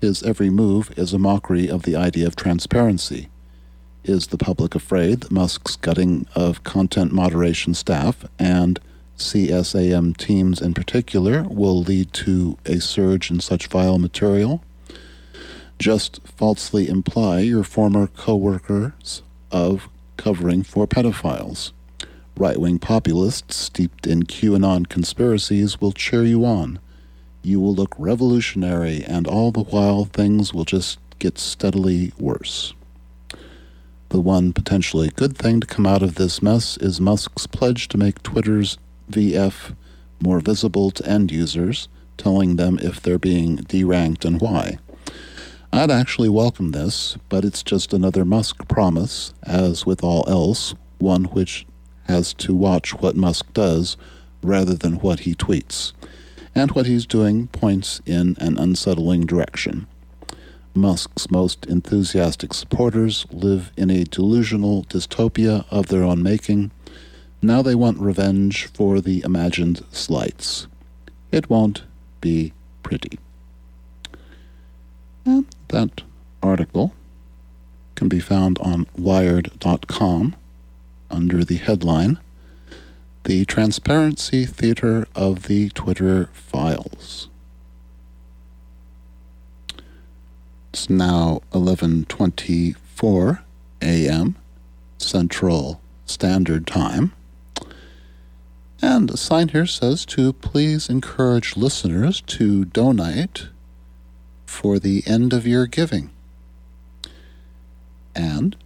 His 0.00 0.22
every 0.22 0.50
move 0.50 0.92
is 0.96 1.12
a 1.12 1.18
mockery 1.18 1.68
of 1.68 1.82
the 1.82 1.96
idea 1.96 2.26
of 2.26 2.36
transparency. 2.36 3.28
Is 4.04 4.28
the 4.28 4.38
public 4.38 4.74
afraid 4.74 5.22
that 5.22 5.32
Musk's 5.32 5.76
gutting 5.76 6.26
of 6.34 6.62
content 6.62 7.12
moderation 7.12 7.74
staff 7.74 8.24
and 8.38 8.78
CSAM 9.16 10.16
teams 10.16 10.60
in 10.60 10.74
particular 10.74 11.42
will 11.44 11.80
lead 11.80 12.12
to 12.14 12.58
a 12.66 12.80
surge 12.80 13.30
in 13.30 13.40
such 13.40 13.66
vile 13.66 13.98
material? 13.98 14.62
just 15.78 16.26
falsely 16.26 16.88
imply 16.88 17.40
your 17.40 17.64
former 17.64 18.06
co-workers 18.06 19.22
of 19.50 19.88
covering 20.16 20.62
for 20.62 20.86
pedophiles. 20.86 21.72
Right-wing 22.36 22.78
populists 22.78 23.56
steeped 23.56 24.06
in 24.06 24.24
QAnon 24.24 24.88
conspiracies 24.88 25.80
will 25.80 25.92
cheer 25.92 26.24
you 26.24 26.44
on. 26.44 26.78
You 27.42 27.60
will 27.60 27.74
look 27.74 27.94
revolutionary, 27.98 29.04
and 29.04 29.26
all 29.26 29.52
the 29.52 29.62
while 29.62 30.04
things 30.04 30.52
will 30.52 30.64
just 30.64 30.98
get 31.18 31.38
steadily 31.38 32.12
worse. 32.18 32.74
The 34.10 34.20
one 34.20 34.52
potentially 34.52 35.10
good 35.14 35.36
thing 35.36 35.60
to 35.60 35.66
come 35.66 35.86
out 35.86 36.02
of 36.02 36.16
this 36.16 36.42
mess 36.42 36.76
is 36.78 37.00
Musk's 37.00 37.46
pledge 37.46 37.88
to 37.88 37.98
make 37.98 38.22
Twitter's 38.22 38.78
VF 39.10 39.74
more 40.20 40.40
visible 40.40 40.90
to 40.90 41.06
end 41.06 41.30
users, 41.30 41.88
telling 42.16 42.56
them 42.56 42.78
if 42.80 43.00
they're 43.00 43.18
being 43.18 43.58
deranked 43.58 44.24
and 44.24 44.40
why. 44.40 44.78
I'd 45.72 45.90
actually 45.90 46.28
welcome 46.28 46.70
this, 46.72 47.18
but 47.28 47.44
it's 47.44 47.62
just 47.62 47.92
another 47.92 48.24
Musk 48.24 48.66
promise, 48.68 49.34
as 49.42 49.84
with 49.84 50.02
all 50.02 50.24
else, 50.28 50.74
one 50.98 51.24
which 51.24 51.66
has 52.04 52.32
to 52.34 52.54
watch 52.54 52.94
what 52.94 53.16
Musk 53.16 53.52
does 53.52 53.96
rather 54.42 54.74
than 54.74 55.00
what 55.00 55.20
he 55.20 55.34
tweets. 55.34 55.92
And 56.54 56.70
what 56.72 56.86
he's 56.86 57.04
doing 57.04 57.48
points 57.48 58.00
in 58.06 58.36
an 58.40 58.56
unsettling 58.56 59.26
direction. 59.26 59.86
Musk's 60.74 61.30
most 61.30 61.66
enthusiastic 61.66 62.54
supporters 62.54 63.26
live 63.30 63.72
in 63.76 63.90
a 63.90 64.04
delusional 64.04 64.84
dystopia 64.84 65.64
of 65.70 65.88
their 65.88 66.02
own 66.02 66.22
making. 66.22 66.70
Now 67.42 67.62
they 67.62 67.74
want 67.74 67.98
revenge 67.98 68.66
for 68.66 69.00
the 69.00 69.22
imagined 69.22 69.84
slights. 69.92 70.66
It 71.30 71.50
won't 71.50 71.84
be 72.20 72.52
pretty. 72.82 73.18
And 75.24 75.46
that 75.68 76.02
article 76.42 76.94
can 77.94 78.08
be 78.08 78.20
found 78.20 78.58
on 78.58 78.86
Wired.com 78.96 80.36
under 81.10 81.44
the 81.44 81.56
headline 81.56 82.18
The 83.24 83.44
Transparency 83.44 84.46
Theater 84.46 85.06
of 85.14 85.44
the 85.44 85.70
Twitter 85.70 86.30
Files. 86.32 87.28
It's 90.72 90.90
now 90.90 91.40
11:24 91.52 93.40
a.m. 93.82 94.36
Central 94.98 95.80
Standard 96.04 96.66
Time. 96.66 97.12
And 98.82 99.10
a 99.10 99.16
sign 99.16 99.48
here 99.48 99.66
says 99.66 100.04
to 100.06 100.32
please 100.34 100.88
encourage 100.88 101.56
listeners 101.56 102.20
to 102.22 102.64
donate 102.66 103.48
for 104.44 104.78
the 104.78 105.02
end 105.06 105.32
of 105.32 105.46
year 105.46 105.66
giving. 105.66 106.10
And 108.14 108.56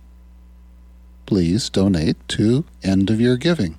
please 1.27 1.71
donate 1.71 2.17
to 2.29 2.65
end 2.83 3.11
of 3.11 3.21
year 3.21 3.37
giving. 3.37 3.79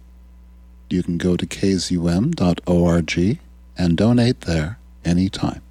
You 0.90 1.04
can 1.04 1.18
go 1.18 1.38
to 1.38 1.46
kzum.org 1.46 3.40
and 3.78 3.98
donate 3.98 4.42
there 4.42 4.80
anytime. 5.06 5.62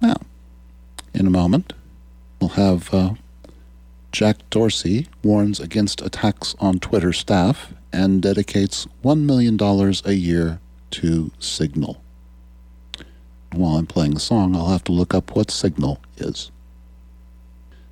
Now, 0.00 0.16
in 1.12 1.26
a 1.26 1.30
moment, 1.30 1.72
we'll 2.40 2.50
have 2.50 2.92
uh, 2.92 3.14
Jack 4.14 4.48
Dorsey 4.48 5.08
warns 5.24 5.58
against 5.58 6.00
attacks 6.00 6.54
on 6.60 6.78
Twitter 6.78 7.12
staff 7.12 7.74
and 7.92 8.22
dedicates 8.22 8.86
$1 9.02 9.22
million 9.22 9.58
a 9.60 10.12
year 10.12 10.60
to 10.92 11.32
Signal. 11.40 12.00
While 13.52 13.76
I'm 13.76 13.88
playing 13.88 14.14
the 14.14 14.20
song, 14.20 14.54
I'll 14.54 14.68
have 14.68 14.84
to 14.84 14.92
look 14.92 15.14
up 15.14 15.34
what 15.34 15.50
Signal 15.50 16.00
is. 16.16 16.52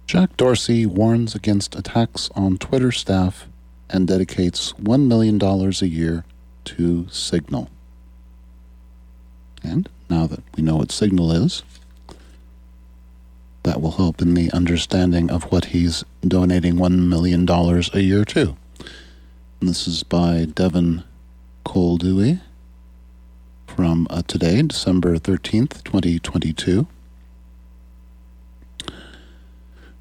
Jack 0.07 0.37
Dorsey 0.37 0.87
warns 0.87 1.35
against 1.35 1.75
attacks 1.75 2.31
on 2.37 2.57
Twitter 2.57 2.93
staff 2.93 3.49
and 3.91 4.07
dedicates 4.07 4.75
$1 4.75 5.09
million 5.09 5.43
a 5.43 5.87
year 5.87 6.25
to 6.67 7.09
Signal. 7.09 7.69
And 9.65 9.89
now 10.09 10.29
that 10.29 10.45
we 10.57 10.63
know 10.63 10.77
what 10.77 10.93
Signal 10.93 11.33
is, 11.33 11.65
that 13.63 13.81
will 13.81 13.93
help 13.93 14.21
in 14.21 14.35
the 14.35 14.51
understanding 14.53 15.31
of 15.31 15.45
what 15.45 15.67
he's 15.67 16.05
donating 16.27 16.75
$1 16.75 17.07
million 17.09 17.49
a 17.49 18.01
year 18.01 18.25
to. 18.25 18.57
And 19.61 19.69
this 19.69 19.87
is 19.87 20.03
by 20.03 20.47
Devin 20.47 21.05
Coldewey 21.65 22.41
from 23.67 24.07
uh, 24.11 24.23
today, 24.27 24.61
December 24.63 25.17
13th, 25.17 25.85
2022. 25.85 26.87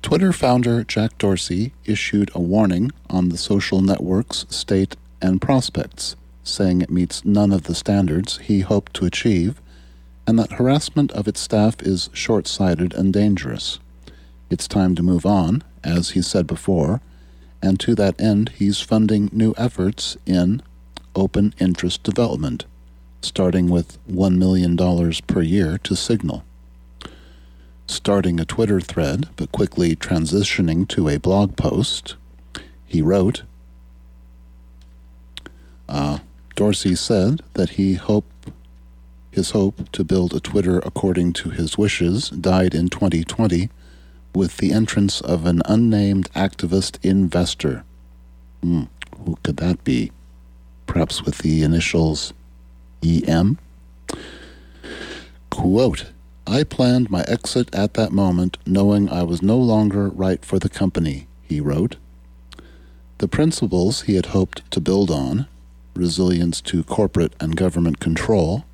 Twitter 0.01 0.33
founder 0.33 0.83
Jack 0.83 1.17
Dorsey 1.19 1.73
issued 1.85 2.31
a 2.33 2.39
warning 2.39 2.91
on 3.09 3.29
the 3.29 3.37
social 3.37 3.81
network's 3.81 4.45
state 4.49 4.95
and 5.21 5.39
prospects, 5.39 6.15
saying 6.43 6.81
it 6.81 6.89
meets 6.89 7.23
none 7.23 7.51
of 7.51 7.63
the 7.63 7.75
standards 7.75 8.39
he 8.39 8.61
hoped 8.61 8.95
to 8.95 9.05
achieve 9.05 9.61
and 10.27 10.37
that 10.39 10.53
harassment 10.53 11.11
of 11.11 11.27
its 11.27 11.39
staff 11.39 11.81
is 11.81 12.09
short 12.13 12.47
sighted 12.47 12.93
and 12.93 13.13
dangerous. 13.13 13.79
It's 14.49 14.67
time 14.67 14.95
to 14.95 15.03
move 15.03 15.25
on, 15.25 15.63
as 15.83 16.11
he 16.11 16.21
said 16.21 16.47
before, 16.47 17.01
and 17.61 17.79
to 17.79 17.95
that 17.95 18.19
end, 18.19 18.49
he's 18.49 18.81
funding 18.81 19.29
new 19.31 19.53
efforts 19.57 20.17
in 20.25 20.61
open 21.15 21.53
internet 21.59 21.99
development, 22.03 22.65
starting 23.21 23.69
with 23.69 23.97
$1 24.09 24.37
million 24.37 24.77
per 25.27 25.41
year 25.41 25.77
to 25.79 25.95
Signal. 25.95 26.43
Starting 27.87 28.39
a 28.39 28.45
Twitter 28.45 28.79
thread, 28.79 29.29
but 29.35 29.51
quickly 29.51 29.95
transitioning 29.95 30.87
to 30.87 31.09
a 31.09 31.19
blog 31.19 31.55
post, 31.55 32.15
he 32.85 33.01
wrote, 33.01 33.43
uh, 35.89 36.19
Dorsey 36.55 36.95
said 36.95 37.41
that 37.53 37.71
he 37.71 37.95
hoped 37.95 38.30
his 39.31 39.51
hope 39.51 39.89
to 39.93 40.03
build 40.03 40.33
a 40.33 40.39
Twitter 40.39 40.79
according 40.79 41.33
to 41.33 41.49
his 41.49 41.77
wishes 41.77 42.29
died 42.29 42.75
in 42.75 42.89
2020 42.89 43.69
with 44.35 44.57
the 44.57 44.71
entrance 44.71 45.21
of 45.21 45.45
an 45.45 45.61
unnamed 45.65 46.31
activist 46.33 46.97
investor. 47.01 47.83
Hmm, 48.61 48.83
who 49.25 49.37
could 49.43 49.57
that 49.57 49.83
be? 49.83 50.11
Perhaps 50.85 51.23
with 51.23 51.39
the 51.39 51.63
initials 51.63 52.33
EM? 53.03 53.57
Quote, 55.49 56.11
I 56.45 56.63
planned 56.63 57.09
my 57.09 57.23
exit 57.27 57.73
at 57.73 57.93
that 57.93 58.11
moment 58.11 58.57
knowing 58.65 59.09
I 59.09 59.23
was 59.23 59.41
no 59.41 59.57
longer 59.57 60.09
right 60.09 60.43
for 60.43 60.59
the 60.59 60.69
company, 60.69 61.27
he 61.43 61.61
wrote. 61.61 61.95
The 63.19 63.27
principles 63.27 64.01
he 64.01 64.15
had 64.15 64.27
hoped 64.27 64.69
to 64.71 64.81
build 64.81 65.11
on, 65.11 65.47
resilience 65.95 66.59
to 66.61 66.83
corporate 66.83 67.33
and 67.39 67.55
government 67.55 67.99
control, 67.99 68.65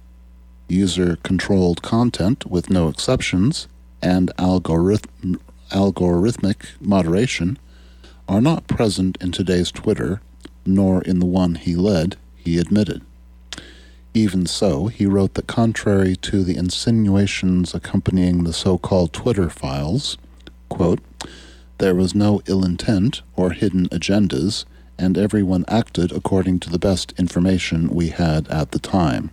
user 0.67 1.17
controlled 1.23 1.81
content 1.81 2.45
with 2.45 2.69
no 2.69 2.87
exceptions, 2.87 3.67
and 4.01 4.31
algorithm, 4.37 5.39
algorithmic 5.71 6.67
moderation 6.79 7.57
are 8.27 8.41
not 8.41 8.67
present 8.67 9.17
in 9.21 9.31
today's 9.31 9.71
Twitter, 9.71 10.21
nor 10.65 11.01
in 11.01 11.19
the 11.19 11.25
one 11.25 11.55
he 11.55 11.75
led, 11.75 12.17
he 12.35 12.57
admitted. 12.57 13.01
Even 14.13 14.45
so, 14.45 14.87
he 14.87 15.05
wrote 15.05 15.35
that 15.35 15.47
contrary 15.47 16.15
to 16.15 16.43
the 16.43 16.57
insinuations 16.57 17.73
accompanying 17.73 18.43
the 18.43 18.53
so 18.53 18.77
called 18.77 19.13
Twitter 19.13 19.49
files, 19.49 20.17
quote, 20.69 20.99
there 21.77 21.93
was 21.93 22.15
no 22.15 22.41
ill 22.47 22.65
intent 22.65 23.21
or 23.35 23.51
hidden 23.51 23.87
agendas, 23.89 24.65
and 24.97 25.17
everyone 25.17 25.63
acted 25.67 26.11
according 26.11 26.59
to 26.59 26.69
the 26.71 26.79
best 26.79 27.13
information 27.19 27.87
we 27.89 28.09
had 28.09 28.47
at 28.47 28.71
the 28.71 28.79
time. 28.79 29.29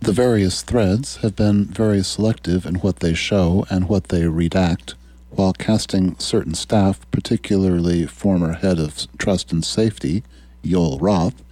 The 0.00 0.12
various 0.12 0.62
threads 0.62 1.16
have 1.18 1.34
been 1.34 1.64
very 1.66 2.04
selective 2.04 2.64
in 2.64 2.76
what 2.76 3.00
they 3.00 3.14
show 3.14 3.66
and 3.68 3.88
what 3.88 4.08
they 4.08 4.22
redact, 4.22 4.94
while 5.30 5.52
casting 5.52 6.16
certain 6.18 6.54
staff, 6.54 7.00
particularly 7.10 8.06
former 8.06 8.52
head 8.52 8.78
of 8.78 9.06
Trust 9.18 9.50
and 9.52 9.64
Safety, 9.64 10.22
Joel 10.64 10.98
Roth, 11.00 11.42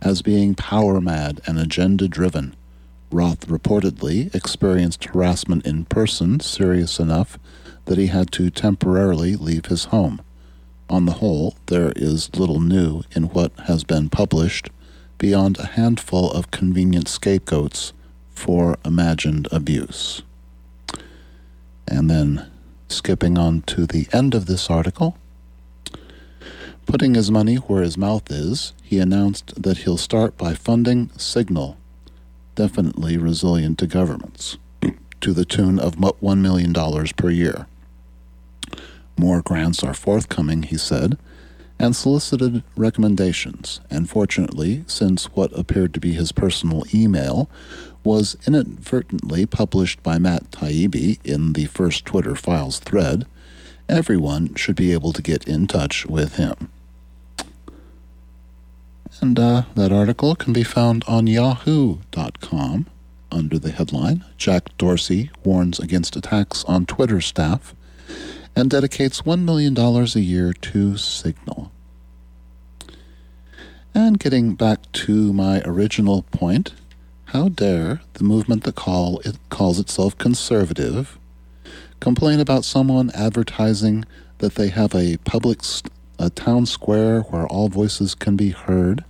as 0.00 0.22
being 0.22 0.54
power 0.54 1.00
mad 1.00 1.40
and 1.46 1.58
agenda 1.58 2.06
driven. 2.06 2.54
Roth 3.10 3.48
reportedly 3.48 4.32
experienced 4.34 5.04
harassment 5.04 5.66
in 5.66 5.84
person 5.84 6.38
serious 6.38 7.00
enough 7.00 7.38
that 7.86 7.98
he 7.98 8.06
had 8.06 8.30
to 8.32 8.50
temporarily 8.50 9.34
leave 9.34 9.66
his 9.66 9.86
home. 9.86 10.22
On 10.88 11.06
the 11.06 11.14
whole, 11.14 11.56
there 11.66 11.92
is 11.96 12.34
little 12.36 12.60
new 12.60 13.02
in 13.16 13.24
what 13.24 13.52
has 13.66 13.82
been 13.82 14.08
published 14.08 14.70
beyond 15.18 15.58
a 15.58 15.66
handful 15.66 16.30
of 16.30 16.50
convenient 16.50 17.08
scapegoats 17.08 17.92
for 18.30 18.76
imagined 18.84 19.48
abuse. 19.50 20.22
And 21.88 22.10
then 22.10 22.50
skipping 22.88 23.38
on 23.38 23.62
to 23.62 23.86
the 23.86 24.06
end 24.12 24.34
of 24.34 24.46
this 24.46 24.70
article. 24.70 25.16
Putting 26.86 27.14
his 27.14 27.30
money 27.30 27.56
where 27.56 27.82
his 27.82 27.98
mouth 27.98 28.30
is, 28.30 28.72
he 28.82 28.98
announced 28.98 29.60
that 29.60 29.78
he'll 29.78 29.96
start 29.96 30.36
by 30.36 30.54
funding 30.54 31.10
Signal, 31.16 31.76
definitely 32.54 33.16
resilient 33.16 33.78
to 33.78 33.86
governments, 33.86 34.56
to 35.20 35.32
the 35.32 35.44
tune 35.44 35.80
of 35.80 35.96
$1 35.96 36.38
million 36.38 36.72
per 37.16 37.30
year. 37.30 37.66
More 39.18 39.42
grants 39.42 39.82
are 39.82 39.94
forthcoming, 39.94 40.62
he 40.62 40.76
said, 40.76 41.18
and 41.78 41.94
solicited 41.94 42.62
recommendations. 42.76 43.80
And 43.90 44.08
fortunately, 44.08 44.84
since 44.86 45.26
what 45.26 45.56
appeared 45.58 45.92
to 45.94 46.00
be 46.00 46.12
his 46.12 46.32
personal 46.32 46.84
email 46.94 47.50
was 48.02 48.36
inadvertently 48.46 49.46
published 49.46 50.02
by 50.02 50.18
Matt 50.18 50.50
Taibbi 50.50 51.18
in 51.24 51.52
the 51.52 51.66
first 51.66 52.04
Twitter 52.04 52.34
Files 52.34 52.78
thread, 52.78 53.26
everyone 53.88 54.54
should 54.54 54.76
be 54.76 54.92
able 54.92 55.12
to 55.12 55.22
get 55.22 55.46
in 55.46 55.66
touch 55.66 56.06
with 56.06 56.36
him. 56.36 56.70
And 59.20 59.38
uh, 59.38 59.62
that 59.74 59.92
article 59.92 60.34
can 60.34 60.52
be 60.52 60.62
found 60.62 61.02
on 61.08 61.26
yahoo.com 61.26 62.86
under 63.32 63.58
the 63.58 63.70
headline 63.70 64.24
Jack 64.36 64.76
Dorsey 64.78 65.30
warns 65.44 65.78
against 65.78 66.16
attacks 66.16 66.64
on 66.64 66.86
Twitter 66.86 67.20
staff 67.20 67.74
and 68.56 68.70
dedicates 68.70 69.22
$1 69.22 69.42
million 69.42 69.76
a 69.78 70.04
year 70.18 70.54
to 70.54 70.96
Signal. 70.96 71.70
And 73.94 74.18
getting 74.18 74.54
back 74.54 74.90
to 74.92 75.32
my 75.34 75.60
original 75.64 76.22
point, 76.22 76.72
how 77.26 77.50
dare 77.50 78.00
the 78.14 78.24
movement 78.24 78.64
that 78.64 78.74
call 78.74 79.20
it 79.20 79.36
calls 79.50 79.78
itself 79.78 80.16
conservative 80.16 81.18
complain 82.00 82.40
about 82.40 82.64
someone 82.64 83.10
advertising 83.14 84.04
that 84.38 84.54
they 84.54 84.68
have 84.68 84.94
a 84.94 85.16
public 85.18 85.60
a 86.18 86.30
town 86.30 86.64
square 86.64 87.20
where 87.22 87.46
all 87.46 87.68
voices 87.68 88.14
can 88.14 88.36
be 88.36 88.50
heard? 88.50 89.04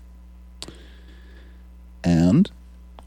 And, 2.02 2.50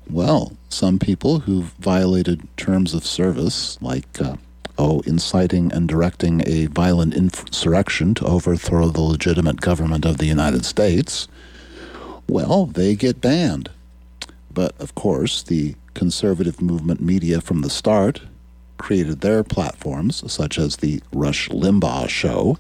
well, 0.10 0.58
some 0.70 1.00
people 1.00 1.40
who've 1.42 1.74
violated 1.80 2.48
terms 2.58 2.94
of 2.94 3.06
service, 3.06 3.82
like, 3.82 4.22
uh, 4.22 4.36
oh, 4.80 5.02
inciting 5.06 5.72
and 5.72 5.88
directing 5.88 6.42
a 6.48 6.66
violent 6.68 7.14
insurrection 7.14 8.16
to 8.16 8.26
overthrow 8.26 8.88
the 8.88 9.02
legitimate 9.02 9.62
government 9.62 10.06
of 10.06 10.18
the 10.18 10.26
United 10.26 10.66
States, 10.66 11.28
well, 12.28 12.66
they 12.66 12.96
get 12.96 13.22
banned. 13.22 13.70
But 14.52 14.80
of 14.80 14.96
course, 14.96 15.44
the 15.44 15.76
conservative 15.94 16.62
movement 16.62 17.02
media 17.02 17.42
from 17.42 17.62
the 17.62 17.70
start 17.70 18.22
created 18.78 19.20
their 19.20 19.44
platforms, 19.44 20.32
such 20.32 20.58
as 20.58 20.78
the 20.78 21.02
Rush 21.14 21.50
Limbaugh 21.50 22.08
Show 22.08 22.58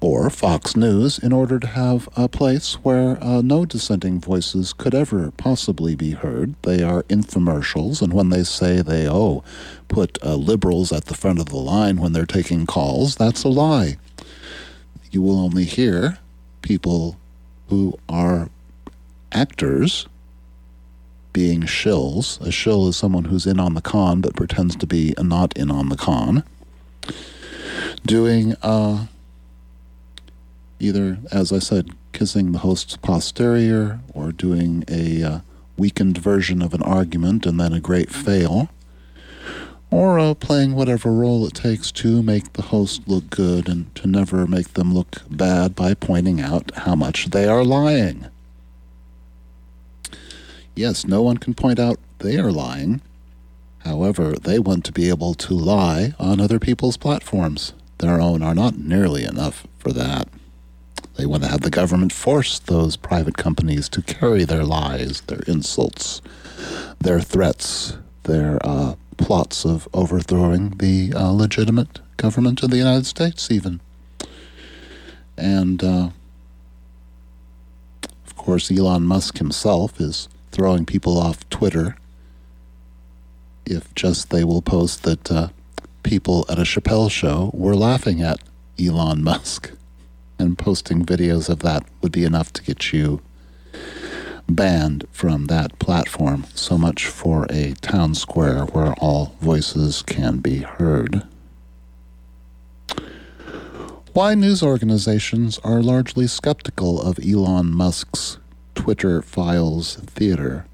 or 0.00 0.30
Fox 0.30 0.76
News, 0.76 1.18
in 1.18 1.32
order 1.32 1.58
to 1.58 1.66
have 1.66 2.08
a 2.16 2.28
place 2.28 2.74
where 2.74 3.22
uh, 3.22 3.42
no 3.42 3.64
dissenting 3.64 4.20
voices 4.20 4.72
could 4.72 4.94
ever 4.94 5.30
possibly 5.32 5.94
be 5.94 6.12
heard. 6.12 6.54
They 6.62 6.82
are 6.82 7.02
infomercials, 7.04 8.00
and 8.00 8.12
when 8.12 8.30
they 8.30 8.44
say 8.44 8.80
they, 8.80 9.08
oh, 9.08 9.44
put 9.88 10.18
uh, 10.24 10.36
liberals 10.36 10.90
at 10.92 11.06
the 11.06 11.14
front 11.14 11.38
of 11.38 11.46
the 11.46 11.56
line 11.56 11.98
when 11.98 12.12
they're 12.12 12.24
taking 12.26 12.66
calls, 12.66 13.16
that's 13.16 13.44
a 13.44 13.48
lie. 13.48 13.98
You 15.10 15.22
will 15.22 15.38
only 15.38 15.64
hear 15.64 16.18
people 16.62 17.18
who 17.68 17.98
are 18.08 18.48
actors 19.32 20.06
being 21.32 21.62
shills. 21.62 22.40
A 22.40 22.50
shill 22.50 22.88
is 22.88 22.96
someone 22.96 23.24
who's 23.26 23.46
in 23.46 23.60
on 23.60 23.74
the 23.74 23.80
con 23.80 24.20
but 24.20 24.34
pretends 24.34 24.76
to 24.76 24.86
be 24.86 25.14
not 25.18 25.56
in 25.56 25.70
on 25.70 25.88
the 25.88 25.96
con. 25.96 26.44
Doing 28.04 28.54
uh, 28.62 29.06
either, 30.80 31.18
as 31.30 31.52
I 31.52 31.58
said, 31.58 31.90
kissing 32.12 32.52
the 32.52 32.58
host's 32.58 32.96
posterior 32.96 34.00
or 34.14 34.32
doing 34.32 34.84
a 34.88 35.22
uh, 35.22 35.40
weakened 35.76 36.18
version 36.18 36.62
of 36.62 36.74
an 36.74 36.82
argument 36.82 37.46
and 37.46 37.60
then 37.60 37.72
a 37.72 37.80
great 37.80 38.10
fail. 38.10 38.68
Or 39.90 40.18
uh, 40.18 40.34
playing 40.34 40.74
whatever 40.74 41.12
role 41.12 41.46
it 41.46 41.54
takes 41.54 41.90
to 41.92 42.22
make 42.22 42.52
the 42.52 42.62
host 42.62 43.02
look 43.08 43.28
good 43.30 43.68
and 43.68 43.92
to 43.96 44.06
never 44.06 44.46
make 44.46 44.74
them 44.74 44.94
look 44.94 45.22
bad 45.30 45.74
by 45.74 45.94
pointing 45.94 46.40
out 46.40 46.70
how 46.74 46.94
much 46.94 47.30
they 47.30 47.46
are 47.46 47.64
lying. 47.64 48.26
Yes, 50.76 51.06
no 51.06 51.22
one 51.22 51.38
can 51.38 51.54
point 51.54 51.78
out 51.78 51.98
they 52.20 52.38
are 52.38 52.52
lying. 52.52 53.00
However, 53.80 54.32
they 54.32 54.58
want 54.58 54.84
to 54.84 54.92
be 54.92 55.08
able 55.08 55.34
to 55.34 55.54
lie 55.54 56.14
on 56.18 56.40
other 56.40 56.58
people's 56.58 56.96
platforms. 56.96 57.72
Their 57.98 58.20
own 58.20 58.42
are 58.42 58.54
not 58.54 58.78
nearly 58.78 59.24
enough 59.24 59.66
for 59.78 59.92
that. 59.92 60.28
They 61.16 61.26
want 61.26 61.42
to 61.42 61.48
have 61.48 61.60
the 61.60 61.70
government 61.70 62.12
force 62.12 62.58
those 62.58 62.96
private 62.96 63.36
companies 63.36 63.88
to 63.90 64.02
carry 64.02 64.44
their 64.44 64.64
lies, 64.64 65.20
their 65.22 65.40
insults, 65.46 66.22
their 66.98 67.20
threats, 67.20 67.96
their 68.24 68.58
uh, 68.62 68.94
plots 69.16 69.64
of 69.64 69.88
overthrowing 69.92 70.70
the 70.78 71.12
uh, 71.14 71.30
legitimate 71.30 72.00
government 72.16 72.62
of 72.62 72.70
the 72.70 72.78
United 72.78 73.06
States, 73.06 73.50
even. 73.50 73.80
And, 75.36 75.82
uh, 75.82 76.10
of 78.26 78.36
course, 78.36 78.70
Elon 78.70 79.04
Musk 79.04 79.38
himself 79.38 80.00
is 80.00 80.28
throwing 80.52 80.84
people 80.86 81.18
off 81.18 81.48
Twitter 81.50 81.96
if 83.66 83.94
just 83.94 84.30
they 84.30 84.44
will 84.44 84.62
post 84.62 85.02
that 85.04 85.30
uh, 85.30 85.48
people 86.02 86.44
at 86.48 86.58
a 86.58 86.62
Chappelle 86.62 87.10
show 87.10 87.50
were 87.54 87.76
laughing 87.76 88.20
at 88.20 88.40
Elon 88.78 89.22
Musk. 89.22 89.72
And 90.40 90.56
posting 90.56 91.04
videos 91.04 91.50
of 91.50 91.58
that 91.58 91.84
would 92.00 92.12
be 92.12 92.24
enough 92.24 92.50
to 92.54 92.62
get 92.62 92.94
you 92.94 93.20
banned 94.48 95.06
from 95.12 95.46
that 95.46 95.78
platform. 95.78 96.46
So 96.54 96.78
much 96.78 97.04
for 97.04 97.46
a 97.50 97.74
town 97.82 98.14
square 98.14 98.64
where 98.64 98.94
all 98.94 99.36
voices 99.42 100.00
can 100.00 100.38
be 100.38 100.60
heard. 100.60 101.24
Why 104.14 104.34
news 104.34 104.62
organizations 104.62 105.58
are 105.58 105.82
largely 105.82 106.26
skeptical 106.26 107.02
of 107.02 107.18
Elon 107.18 107.76
Musk's 107.76 108.38
Twitter 108.74 109.20
Files 109.20 109.96
Theater. 109.96 110.64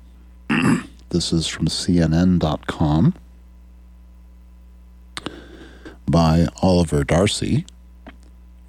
this 1.11 1.33
is 1.33 1.48
from 1.48 1.66
CNN.com 1.66 3.14
by 6.09 6.46
Oliver 6.62 7.02
Darcy 7.02 7.66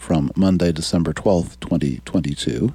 from 0.08 0.32
Monday, 0.38 0.72
December 0.72 1.12
12th, 1.12 1.60
2022. 1.60 2.74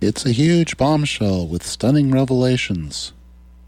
It's 0.00 0.24
a 0.24 0.32
huge 0.32 0.78
bombshell 0.78 1.46
with 1.46 1.62
stunning 1.62 2.10
revelations. 2.10 3.12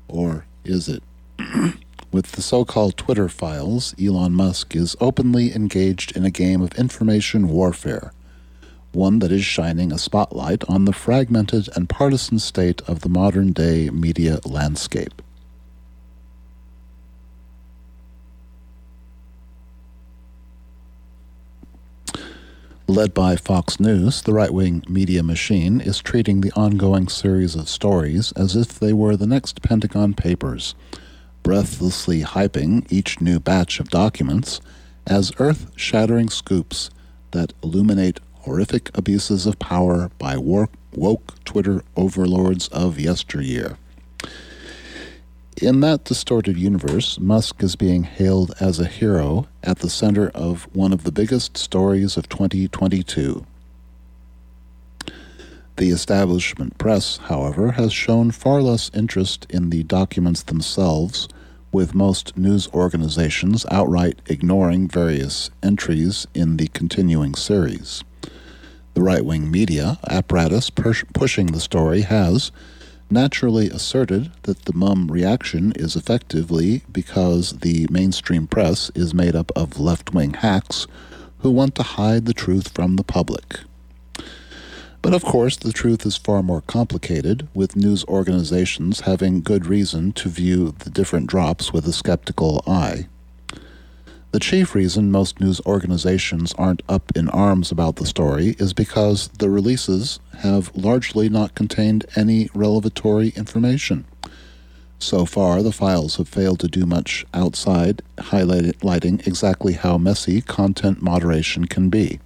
Or 0.09 0.47
is 0.65 0.89
it? 0.89 1.03
with 2.11 2.33
the 2.33 2.41
so 2.41 2.65
called 2.65 2.97
Twitter 2.97 3.29
files, 3.29 3.95
Elon 4.03 4.33
Musk 4.33 4.75
is 4.75 4.97
openly 4.99 5.55
engaged 5.55 6.17
in 6.17 6.25
a 6.25 6.31
game 6.31 6.63
of 6.63 6.73
information 6.79 7.49
warfare 7.49 8.15
one 8.93 9.19
that 9.19 9.33
is 9.33 9.45
shining 9.45 9.93
a 9.93 9.99
spotlight 9.99 10.65
on 10.71 10.87
the 10.87 10.93
fragmented 10.95 11.69
and 11.77 11.91
partisan 11.91 12.39
state 12.39 12.81
of 12.89 13.01
the 13.01 13.11
modern 13.11 13.53
day 13.53 13.91
media 13.91 14.39
landscape. 14.47 15.21
Led 22.89 23.15
by 23.15 23.37
Fox 23.37 23.79
News, 23.79 24.23
the 24.23 24.33
right 24.33 24.53
wing 24.53 24.85
media 24.89 25.23
machine 25.23 25.81
is 25.81 26.01
treating 26.01 26.41
the 26.41 26.51
ongoing 26.53 27.07
series 27.07 27.55
of 27.55 27.69
stories 27.69 28.33
as 28.33 28.57
if 28.57 28.79
they 28.79 28.93
were 28.93 29.17
the 29.17 29.27
next 29.27 29.63
Pentagon 29.63 30.15
Papers, 30.15 30.75
breathlessly 31.45 32.23
hyping 32.23 32.91
each 32.91 33.21
new 33.21 33.39
batch 33.39 33.79
of 33.79 33.89
documents 33.89 34.61
as 35.07 35.33
earth 35.39 35.71
shattering 35.77 36.29
scoops 36.29 36.91
that 37.31 37.53
illuminate 37.63 38.19
horrific 38.41 38.91
abuses 38.99 39.47
of 39.47 39.61
power 39.61 40.11
by 40.19 40.37
woke 40.37 41.45
Twitter 41.45 41.85
overlords 41.97 42.67
of 42.69 42.99
yesteryear. 42.99 43.79
In 45.61 45.81
that 45.81 46.05
distorted 46.05 46.57
universe, 46.57 47.21
Musk 47.21 47.63
is 47.63 47.77
being 47.77 48.05
hailed 48.05 48.55
as 48.59 48.81
a 48.81 48.87
hero 48.87 49.47
at 49.63 49.81
the 49.81 49.91
center 49.91 50.31
of 50.31 50.65
one 50.75 50.93
of 50.93 51.05
the 51.05 51.13
biggest 51.13 51.57
stories 51.57 52.17
of 52.17 52.29
2022. 52.29 53.45
The 55.77 55.91
establishment 55.91 56.79
press, 56.79 57.19
however, 57.19 57.73
has 57.73 57.93
shown 57.93 58.31
far 58.31 58.63
less 58.63 58.91
interest 58.95 59.47
in 59.51 59.71
the 59.71 59.83
documents 59.83 60.43
themselves 60.43 61.29
with 61.71 61.95
most 61.95 62.37
news 62.37 62.69
organizations 62.69 63.65
outright 63.71 64.21
ignoring 64.27 64.89
various 64.89 65.51
entries 65.63 66.27
in 66.35 66.57
the 66.57 66.69
continuing 66.69 67.35
series. 67.35 68.03
The 68.95 69.03
right 69.03 69.25
wing 69.25 69.51
media 69.51 69.99
apparatus 70.09 70.71
pushing 70.71 71.47
the 71.47 71.61
story 71.61 72.03
has 72.03 72.53
naturally 73.13 73.69
asserted 73.69 74.33
that 74.43 74.65
the 74.65 74.73
mum 74.73 75.09
reaction 75.09 75.73
is 75.77 75.95
effectively 75.95 76.83
because 76.91 77.59
the 77.59 77.87
mainstream 77.91 78.47
press 78.47 78.91
is 78.95 79.15
made 79.15 79.37
up 79.37 79.53
of 79.55 79.79
left 79.79 80.15
wing 80.15 80.35
hacks 80.35 80.87
who 81.41 81.51
want 81.51 81.75
to 81.75 81.83
hide 81.83 82.25
the 82.25 82.35
truth 82.35 82.73
from 82.75 82.97
the 82.97 83.05
public. 83.05 83.61
But 85.03 85.15
of 85.15 85.25
course, 85.25 85.57
the 85.57 85.73
truth 85.73 86.07
is 86.07 86.17
far 86.17 86.43
more 86.45 86.61
complicated, 86.61 87.49
with 87.55 87.75
news 87.75 88.05
organizations 88.05 89.01
having 89.01 89.43
good 89.43 89.67
reason 89.67 90.13
to 90.13 90.29
view 90.29 90.75
the 90.79 90.91
different 90.91 91.27
drops 91.27 91.73
with 91.73 91.87
a 91.87 91.93
skeptical 91.93 92.63
eye. 92.69 93.09
The 94.33 94.41
chief 94.41 94.75
reason 94.75 95.11
most 95.11 95.41
news 95.41 95.61
organizations 95.67 96.55
aren't 96.59 96.83
up 96.89 97.13
in 97.15 97.29
arms 97.29 97.71
about 97.71 97.97
the 97.97 98.07
story 98.07 98.57
is 98.59 98.73
because 98.73 99.29
the 99.29 99.51
releases 99.51 100.21
have 100.39 100.75
largely 100.75 101.29
not 101.29 101.55
contained 101.55 102.07
any 102.17 102.49
revelatory 102.55 103.29
information. 103.37 104.05
So 104.99 105.27
far, 105.27 105.63
the 105.63 105.73
files 105.73 106.17
have 106.17 106.29
failed 106.29 106.61
to 106.61 106.69
do 106.69 106.87
much 106.87 107.27
outside 107.35 108.03
highlighting 108.17 109.27
exactly 109.27 109.75
how 109.75 109.99
messy 109.99 110.41
content 110.41 111.03
moderation 111.03 111.67
can 111.67 111.89
be 111.89 112.19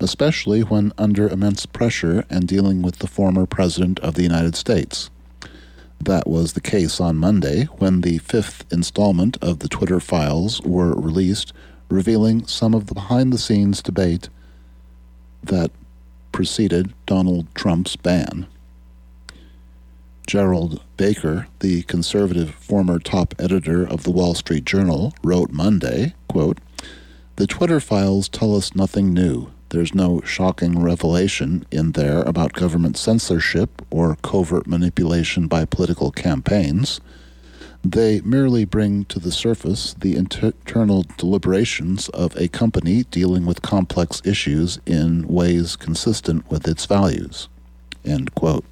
especially 0.00 0.60
when 0.60 0.92
under 0.96 1.28
immense 1.28 1.66
pressure 1.66 2.24
and 2.30 2.46
dealing 2.46 2.82
with 2.82 2.98
the 2.98 3.06
former 3.06 3.46
President 3.46 3.98
of 4.00 4.14
the 4.14 4.22
United 4.22 4.54
States. 4.54 5.10
That 6.00 6.28
was 6.28 6.52
the 6.52 6.60
case 6.60 7.00
on 7.00 7.16
Monday 7.16 7.64
when 7.64 8.00
the 8.00 8.18
fifth 8.18 8.64
installment 8.72 9.36
of 9.42 9.58
the 9.58 9.68
Twitter 9.68 10.00
files 10.00 10.60
were 10.62 10.94
released, 10.94 11.52
revealing 11.88 12.46
some 12.46 12.74
of 12.74 12.86
the 12.86 12.94
behind 12.94 13.32
the 13.32 13.38
scenes 13.38 13.82
debate 13.82 14.28
that 15.42 15.70
preceded 16.32 16.94
Donald 17.06 17.52
Trump's 17.54 17.96
ban. 17.96 18.46
Gerald 20.26 20.82
Baker, 20.96 21.48
the 21.60 21.82
conservative 21.84 22.54
former 22.54 22.98
top 22.98 23.34
editor 23.38 23.86
of 23.86 24.02
the 24.02 24.10
Wall 24.10 24.34
Street 24.34 24.64
Journal, 24.66 25.14
wrote 25.24 25.50
Monday, 25.50 26.14
quote, 26.28 26.58
The 27.36 27.46
Twitter 27.46 27.80
files 27.80 28.28
tell 28.28 28.54
us 28.54 28.74
nothing 28.74 29.14
new. 29.14 29.50
There's 29.70 29.94
no 29.94 30.22
shocking 30.24 30.80
revelation 30.80 31.66
in 31.70 31.92
there 31.92 32.22
about 32.22 32.54
government 32.54 32.96
censorship 32.96 33.82
or 33.90 34.16
covert 34.22 34.66
manipulation 34.66 35.46
by 35.46 35.66
political 35.66 36.10
campaigns. 36.10 37.00
They 37.84 38.20
merely 38.22 38.64
bring 38.64 39.04
to 39.06 39.18
the 39.18 39.30
surface 39.30 39.94
the 39.94 40.16
internal 40.16 41.04
deliberations 41.16 42.08
of 42.10 42.34
a 42.36 42.48
company 42.48 43.04
dealing 43.04 43.44
with 43.44 43.62
complex 43.62 44.22
issues 44.24 44.80
in 44.86 45.28
ways 45.28 45.76
consistent 45.76 46.50
with 46.50 46.66
its 46.66 46.86
values. 46.86 47.48
End 48.04 48.34
quote. 48.34 48.64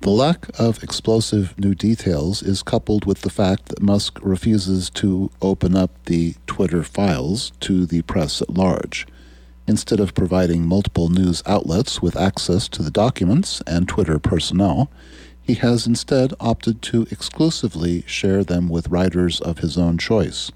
The 0.00 0.10
lack 0.10 0.48
of 0.58 0.82
explosive 0.82 1.58
new 1.58 1.74
details 1.74 2.42
is 2.42 2.62
coupled 2.62 3.06
with 3.06 3.22
the 3.22 3.30
fact 3.30 3.66
that 3.66 3.82
Musk 3.82 4.18
refuses 4.22 4.88
to 4.90 5.30
open 5.42 5.74
up 5.74 5.90
the 6.04 6.34
Twitter 6.46 6.84
files 6.84 7.50
to 7.60 7.86
the 7.86 8.02
press 8.02 8.40
at 8.40 8.54
large. 8.54 9.06
Instead 9.66 9.98
of 9.98 10.14
providing 10.14 10.64
multiple 10.64 11.08
news 11.08 11.42
outlets 11.44 12.00
with 12.00 12.16
access 12.16 12.68
to 12.68 12.84
the 12.84 12.90
documents 12.90 13.60
and 13.66 13.88
Twitter 13.88 14.20
personnel, 14.20 14.88
he 15.42 15.54
has 15.54 15.86
instead 15.86 16.34
opted 16.38 16.82
to 16.82 17.06
exclusively 17.10 18.04
share 18.06 18.44
them 18.44 18.68
with 18.68 18.88
writers 18.88 19.40
of 19.40 19.58
his 19.58 19.76
own 19.76 19.98
choice. 19.98 20.52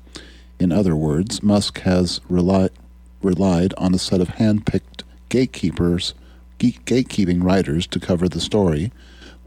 In 0.60 0.70
other 0.70 0.94
words, 0.94 1.42
Musk 1.42 1.80
has 1.80 2.20
relied 2.28 3.74
on 3.78 3.94
a 3.94 3.98
set 3.98 4.20
of 4.20 4.28
hand 4.28 4.66
picked 4.66 5.02
gatekeepers, 5.28 6.14
gatekeeping 6.58 7.42
writers 7.42 7.86
to 7.88 7.98
cover 7.98 8.28
the 8.28 8.40
story 8.40 8.92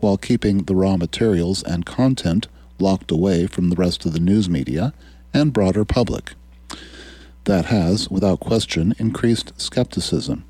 while 0.04 0.18
keeping 0.18 0.64
the 0.64 0.76
raw 0.76 0.98
materials 0.98 1.64
and 1.64 1.86
content 1.86 2.48
locked 2.78 3.10
away 3.10 3.48
from 3.48 3.70
the 3.70 3.76
rest 3.76 4.06
of 4.06 4.12
the 4.12 4.20
news 4.20 4.50
media 4.50 4.94
and 5.34 5.54
broader 5.54 5.86
public. 5.86 6.34
That 7.46 7.66
has, 7.66 8.10
without 8.10 8.42
question, 8.42 8.94
increased 9.00 9.60
skepticism. 9.60 10.44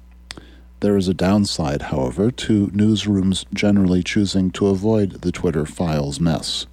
There 0.80 0.98
is 0.98 1.08
a 1.08 1.14
downside, 1.14 1.84
however, 1.84 2.32
to 2.32 2.68
newsrooms 2.68 3.46
generally 3.54 4.02
choosing 4.02 4.50
to 4.52 4.68
avoid 4.68 5.22
the 5.22 5.32
Twitter 5.32 5.66
files 5.66 6.20
mess. 6.20 6.66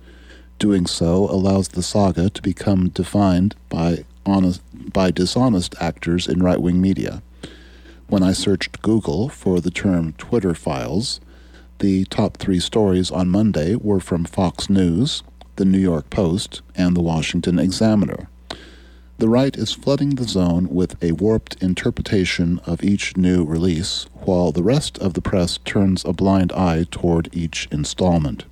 Doing 0.59 0.87
so 0.87 1.29
allows 1.31 1.69
the 1.69 1.83
saga 1.83 2.31
to 2.31 2.43
become 2.43 2.88
defined 2.88 3.55
by, 3.69 4.05
honest, 4.25 4.62
by 4.93 5.11
dishonest 5.11 5.75
actors 5.81 6.27
in 6.27 6.43
right 6.43 6.61
wing 6.61 6.81
media. 6.81 7.23
When 8.09 8.23
I 8.23 8.33
searched 8.33 8.83
Google 8.83 9.29
for 9.29 9.61
the 9.61 9.71
term 9.71 10.14
Twitter 10.14 10.55
files, 10.55 11.21
the 11.81 12.05
top 12.07 12.37
three 12.37 12.61
stories 12.61 13.11
on 13.11 13.31
Monday 13.31 13.75
were 13.75 14.01
from 14.01 14.25
Fox 14.25 14.69
News, 14.69 15.23
the 15.57 15.64
New 15.64 15.79
York 15.79 16.11
Post, 16.11 16.61
and 16.77 16.95
the 16.95 17.01
Washington 17.01 17.59
Examiner. 17.59 18.29
The 19.16 19.31
right 19.31 19.57
is 19.57 19.73
flooding 19.73 20.11
the 20.11 20.29
zone 20.29 20.69
with 20.71 21.03
a 21.03 21.12
warped 21.12 21.62
interpretation 21.62 22.61
of 22.66 22.85
each 22.85 23.16
new 23.16 23.45
release, 23.45 24.07
while 24.12 24.53
the 24.53 24.62
rest 24.62 24.99
of 24.99 25.14
the 25.14 25.23
press 25.23 25.59
turns 25.59 26.05
a 26.05 26.12
blind 26.12 26.53
eye 26.53 26.87
toward 26.90 27.31
each 27.33 27.66
installment. 27.71 28.45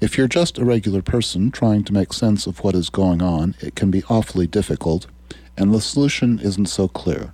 If 0.00 0.18
you're 0.18 0.28
just 0.28 0.58
a 0.58 0.64
regular 0.64 1.02
person 1.02 1.52
trying 1.52 1.84
to 1.84 1.92
make 1.92 2.12
sense 2.12 2.46
of 2.46 2.64
what 2.64 2.74
is 2.74 2.90
going 2.90 3.22
on, 3.22 3.54
it 3.60 3.76
can 3.76 3.90
be 3.90 4.02
awfully 4.08 4.48
difficult, 4.48 5.06
and 5.56 5.72
the 5.72 5.80
solution 5.80 6.40
isn't 6.40 6.66
so 6.66 6.88
clear. 6.88 7.32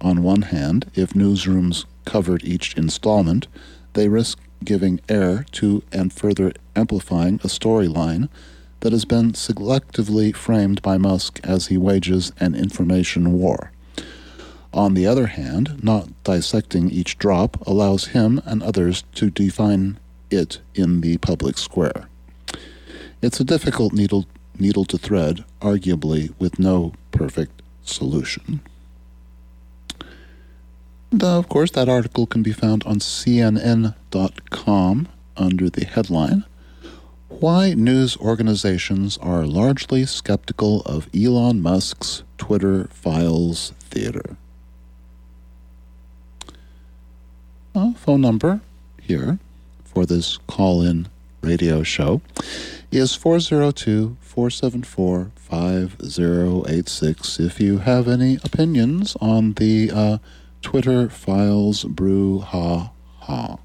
On 0.00 0.24
one 0.24 0.42
hand, 0.42 0.90
if 0.94 1.14
newsrooms 1.14 1.84
covered 2.04 2.42
each 2.44 2.74
installment, 2.76 3.46
they 3.96 4.08
risk 4.08 4.38
giving 4.62 5.00
air 5.08 5.44
to 5.52 5.82
and 5.90 6.12
further 6.12 6.52
amplifying 6.76 7.36
a 7.36 7.48
storyline 7.48 8.28
that 8.80 8.92
has 8.92 9.04
been 9.04 9.32
selectively 9.32 10.34
framed 10.34 10.80
by 10.82 10.96
Musk 10.98 11.40
as 11.42 11.66
he 11.66 11.76
wages 11.76 12.30
an 12.38 12.54
information 12.54 13.32
war. 13.32 13.72
On 14.72 14.94
the 14.94 15.06
other 15.06 15.28
hand, 15.28 15.82
not 15.82 16.08
dissecting 16.22 16.90
each 16.90 17.18
drop 17.18 17.66
allows 17.66 18.08
him 18.08 18.40
and 18.44 18.62
others 18.62 19.02
to 19.14 19.30
define 19.30 19.98
it 20.30 20.60
in 20.74 21.00
the 21.00 21.16
public 21.16 21.56
square. 21.56 22.08
It's 23.22 23.40
a 23.40 23.44
difficult 23.44 23.94
needle, 23.94 24.26
needle 24.58 24.84
to 24.84 24.98
thread, 24.98 25.44
arguably 25.60 26.34
with 26.38 26.58
no 26.58 26.92
perfect 27.10 27.62
solution. 27.82 28.60
Uh, 31.12 31.38
of 31.38 31.48
course, 31.48 31.70
that 31.72 31.88
article 31.88 32.26
can 32.26 32.42
be 32.42 32.52
found 32.52 32.84
on 32.84 32.98
CNN.com 32.98 35.08
under 35.36 35.70
the 35.70 35.84
headline 35.84 36.44
Why 37.28 37.74
News 37.74 38.16
Organizations 38.16 39.16
Are 39.18 39.46
Largely 39.46 40.04
Skeptical 40.06 40.80
of 40.82 41.08
Elon 41.14 41.62
Musk's 41.62 42.24
Twitter 42.38 42.88
Files 42.88 43.72
Theater. 43.78 44.36
Phone 48.06 48.20
number 48.20 48.60
here 49.02 49.40
for 49.84 50.06
this 50.06 50.38
call 50.46 50.80
in 50.80 51.08
radio 51.42 51.82
show 51.82 52.20
is 52.92 53.16
402 53.16 54.16
474 54.20 55.32
5086 55.34 57.40
if 57.40 57.60
you 57.60 57.78
have 57.78 58.06
any 58.06 58.38
opinions 58.44 59.16
on 59.20 59.54
the 59.54 59.90
uh, 59.92 60.18
Twitter 60.62 61.08
files 61.08 61.84
brew 61.84 62.40
ha 62.40 62.90
ha. 63.20 63.58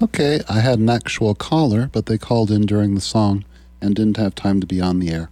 Okay, 0.00 0.40
I 0.48 0.60
had 0.60 0.78
an 0.78 0.88
actual 0.88 1.34
caller, 1.34 1.90
but 1.92 2.06
they 2.06 2.18
called 2.18 2.50
in 2.50 2.66
during 2.66 2.94
the 2.94 3.00
song 3.00 3.44
and 3.80 3.94
didn't 3.94 4.16
have 4.16 4.34
time 4.34 4.60
to 4.60 4.66
be 4.66 4.80
on 4.80 5.00
the 5.00 5.10
air. 5.10 5.30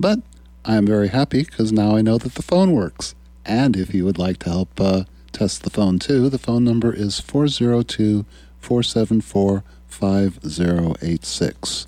But 0.00 0.20
I 0.64 0.76
am 0.76 0.86
very 0.86 1.08
happy 1.08 1.44
because 1.44 1.72
now 1.72 1.96
I 1.96 2.02
know 2.02 2.18
that 2.18 2.34
the 2.34 2.42
phone 2.42 2.72
works. 2.72 3.14
And 3.44 3.76
if 3.76 3.94
you 3.94 4.04
would 4.04 4.18
like 4.18 4.38
to 4.40 4.50
help 4.50 4.80
uh, 4.80 5.04
test 5.32 5.62
the 5.62 5.70
phone 5.70 5.98
too, 5.98 6.28
the 6.28 6.38
phone 6.38 6.64
number 6.64 6.92
is 6.92 7.20
402 7.20 8.24
474 8.60 9.64
5086. 9.86 11.86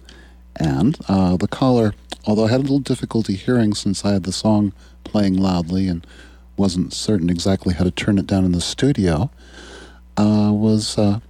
And 0.57 0.99
uh, 1.09 1.37
the 1.37 1.49
caller, 1.49 1.95
although 2.27 2.47
I 2.47 2.51
had 2.51 2.61
a 2.61 2.63
little 2.63 2.81
difficulty 2.81 3.35
hearing 3.35 3.75
since 3.75 4.05
I 4.05 4.13
had 4.13 4.25
the 4.25 4.33
song 4.33 4.73
playing 5.05 5.37
loudly 5.37 5.89
and 5.89 6.07
wasn't 6.57 6.93
certain 6.93 7.31
exactly 7.31 7.75
how 7.75 7.85
to 7.85 7.91
turn 7.91 8.19
it 8.19 8.27
down 8.27 8.45
in 8.45 8.53
the 8.53 8.61
studio, 8.61 9.31
uh, 10.17 10.51
was 10.53 10.99
uh, 10.99 11.21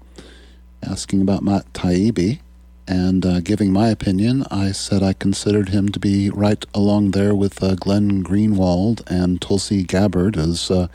asking 0.82 1.22
about 1.22 1.42
Matt 1.42 1.72
Taibbi 1.72 2.40
and 2.88 3.24
uh, 3.24 3.40
giving 3.40 3.72
my 3.72 3.88
opinion. 3.88 4.44
I 4.50 4.72
said 4.72 5.02
I 5.02 5.12
considered 5.12 5.68
him 5.68 5.90
to 5.90 6.00
be 6.00 6.28
right 6.28 6.64
along 6.74 7.12
there 7.12 7.34
with 7.34 7.62
uh, 7.62 7.76
Glenn 7.76 8.24
Greenwald 8.24 9.08
and 9.08 9.40
Tulsi 9.40 9.84
Gabbard 9.84 10.36
as 10.36 10.70
uh, 10.70 10.88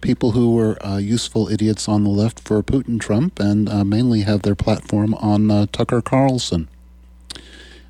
people 0.00 0.32
who 0.32 0.54
were 0.54 0.84
uh, 0.84 0.96
useful 0.96 1.48
idiots 1.48 1.88
on 1.88 2.02
the 2.02 2.10
left 2.10 2.40
for 2.40 2.62
Putin 2.62 3.00
Trump 3.00 3.38
and 3.38 3.68
mainly 3.88 4.22
have 4.22 4.42
their 4.42 4.56
platform 4.56 5.14
on 5.14 5.68
Tucker 5.68 6.02
Carlson. 6.02 6.68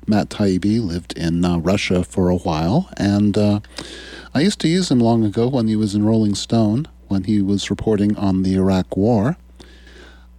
Matt 0.07 0.29
Taibbi 0.29 0.81
lived 0.81 1.17
in 1.17 1.41
Russia 1.61 2.03
for 2.03 2.29
a 2.29 2.37
while 2.37 2.89
and 2.97 3.37
I 4.37 4.41
used 4.41 4.59
to 4.59 4.67
use 4.67 4.91
him 4.91 4.99
long 4.99 5.23
ago 5.23 5.47
when 5.47 5.67
he 5.67 5.75
was 5.75 5.95
in 5.95 6.05
Rolling 6.05 6.35
Stone, 6.35 6.87
when 7.07 7.23
he 7.23 7.41
was 7.41 7.71
reporting 7.71 8.15
on 8.17 8.43
the 8.43 8.53
Iraq 8.53 8.95
War. 8.95 9.35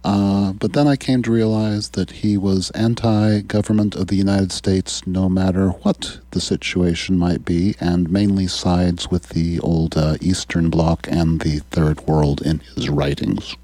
Uh, 0.05 0.53
but 0.53 0.71
then 0.71 0.87
I 0.87 0.95
came 0.95 1.21
to 1.23 1.31
realize 1.31 1.89
that 1.89 2.11
he 2.11 2.37
was 2.37 2.71
anti 2.71 3.41
government 3.41 3.95
of 3.95 4.07
the 4.07 4.15
United 4.15 4.53
States 4.53 5.05
no 5.05 5.27
matter 5.27 5.71
what 5.83 6.19
the 6.31 6.39
situation 6.39 7.17
might 7.17 7.43
be, 7.43 7.75
and 7.81 8.09
mainly 8.09 8.47
sides 8.47 9.11
with 9.11 9.29
the 9.29 9.59
old 9.59 9.97
uh, 9.97 10.15
Eastern 10.21 10.69
Bloc 10.69 11.05
and 11.11 11.41
the 11.41 11.59
Third 11.71 11.99
World 12.07 12.41
in 12.41 12.59
his 12.59 12.89
writings. 12.89 13.57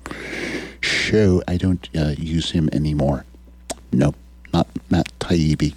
So 0.83 1.41
I 1.47 1.55
don't 1.55 1.87
uh, 1.95 2.15
use 2.17 2.51
him 2.51 2.67
anymore. 2.73 3.23
Nope, 3.93 4.17
not 4.51 4.67
Matt 4.89 5.17
Taibbi. 5.19 5.75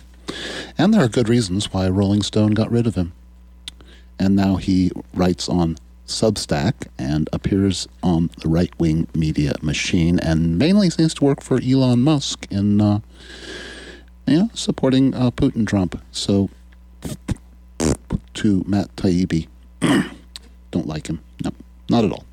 And 0.76 0.95
there 0.95 1.03
are 1.03 1.09
good 1.09 1.29
reasons 1.29 1.72
why 1.72 1.89
Rolling 1.89 2.22
Stone 2.22 2.53
got 2.53 2.70
rid 2.70 2.87
of 2.87 2.95
him 2.95 3.12
and 4.18 4.35
now 4.35 4.57
he 4.57 4.91
writes 5.14 5.49
on 5.49 5.76
Substack 6.07 6.89
and 6.99 7.29
appears 7.33 7.87
on 8.03 8.31
the 8.39 8.49
right 8.49 8.72
wing 8.79 9.07
media 9.14 9.53
machine 9.62 10.18
and 10.18 10.59
mainly 10.59 10.91
seems 10.91 11.14
to 11.14 11.24
work 11.24 11.43
for 11.43 11.61
Elon 11.62 12.01
Musk 12.01 12.47
in 12.51 12.81
uh, 12.81 13.01
yeah, 14.26 14.47
supporting 14.55 15.14
uh, 15.14 15.31
Putin 15.31 15.66
Trump. 15.66 16.01
So, 16.12 16.51
to 18.35 18.64
Matt 18.66 18.95
Taibbi, 18.97 19.49
don't 20.70 20.87
like 20.87 21.07
him. 21.07 21.20
No, 21.45 21.53
not 21.89 22.05
at 22.05 22.12
all. 22.12 22.24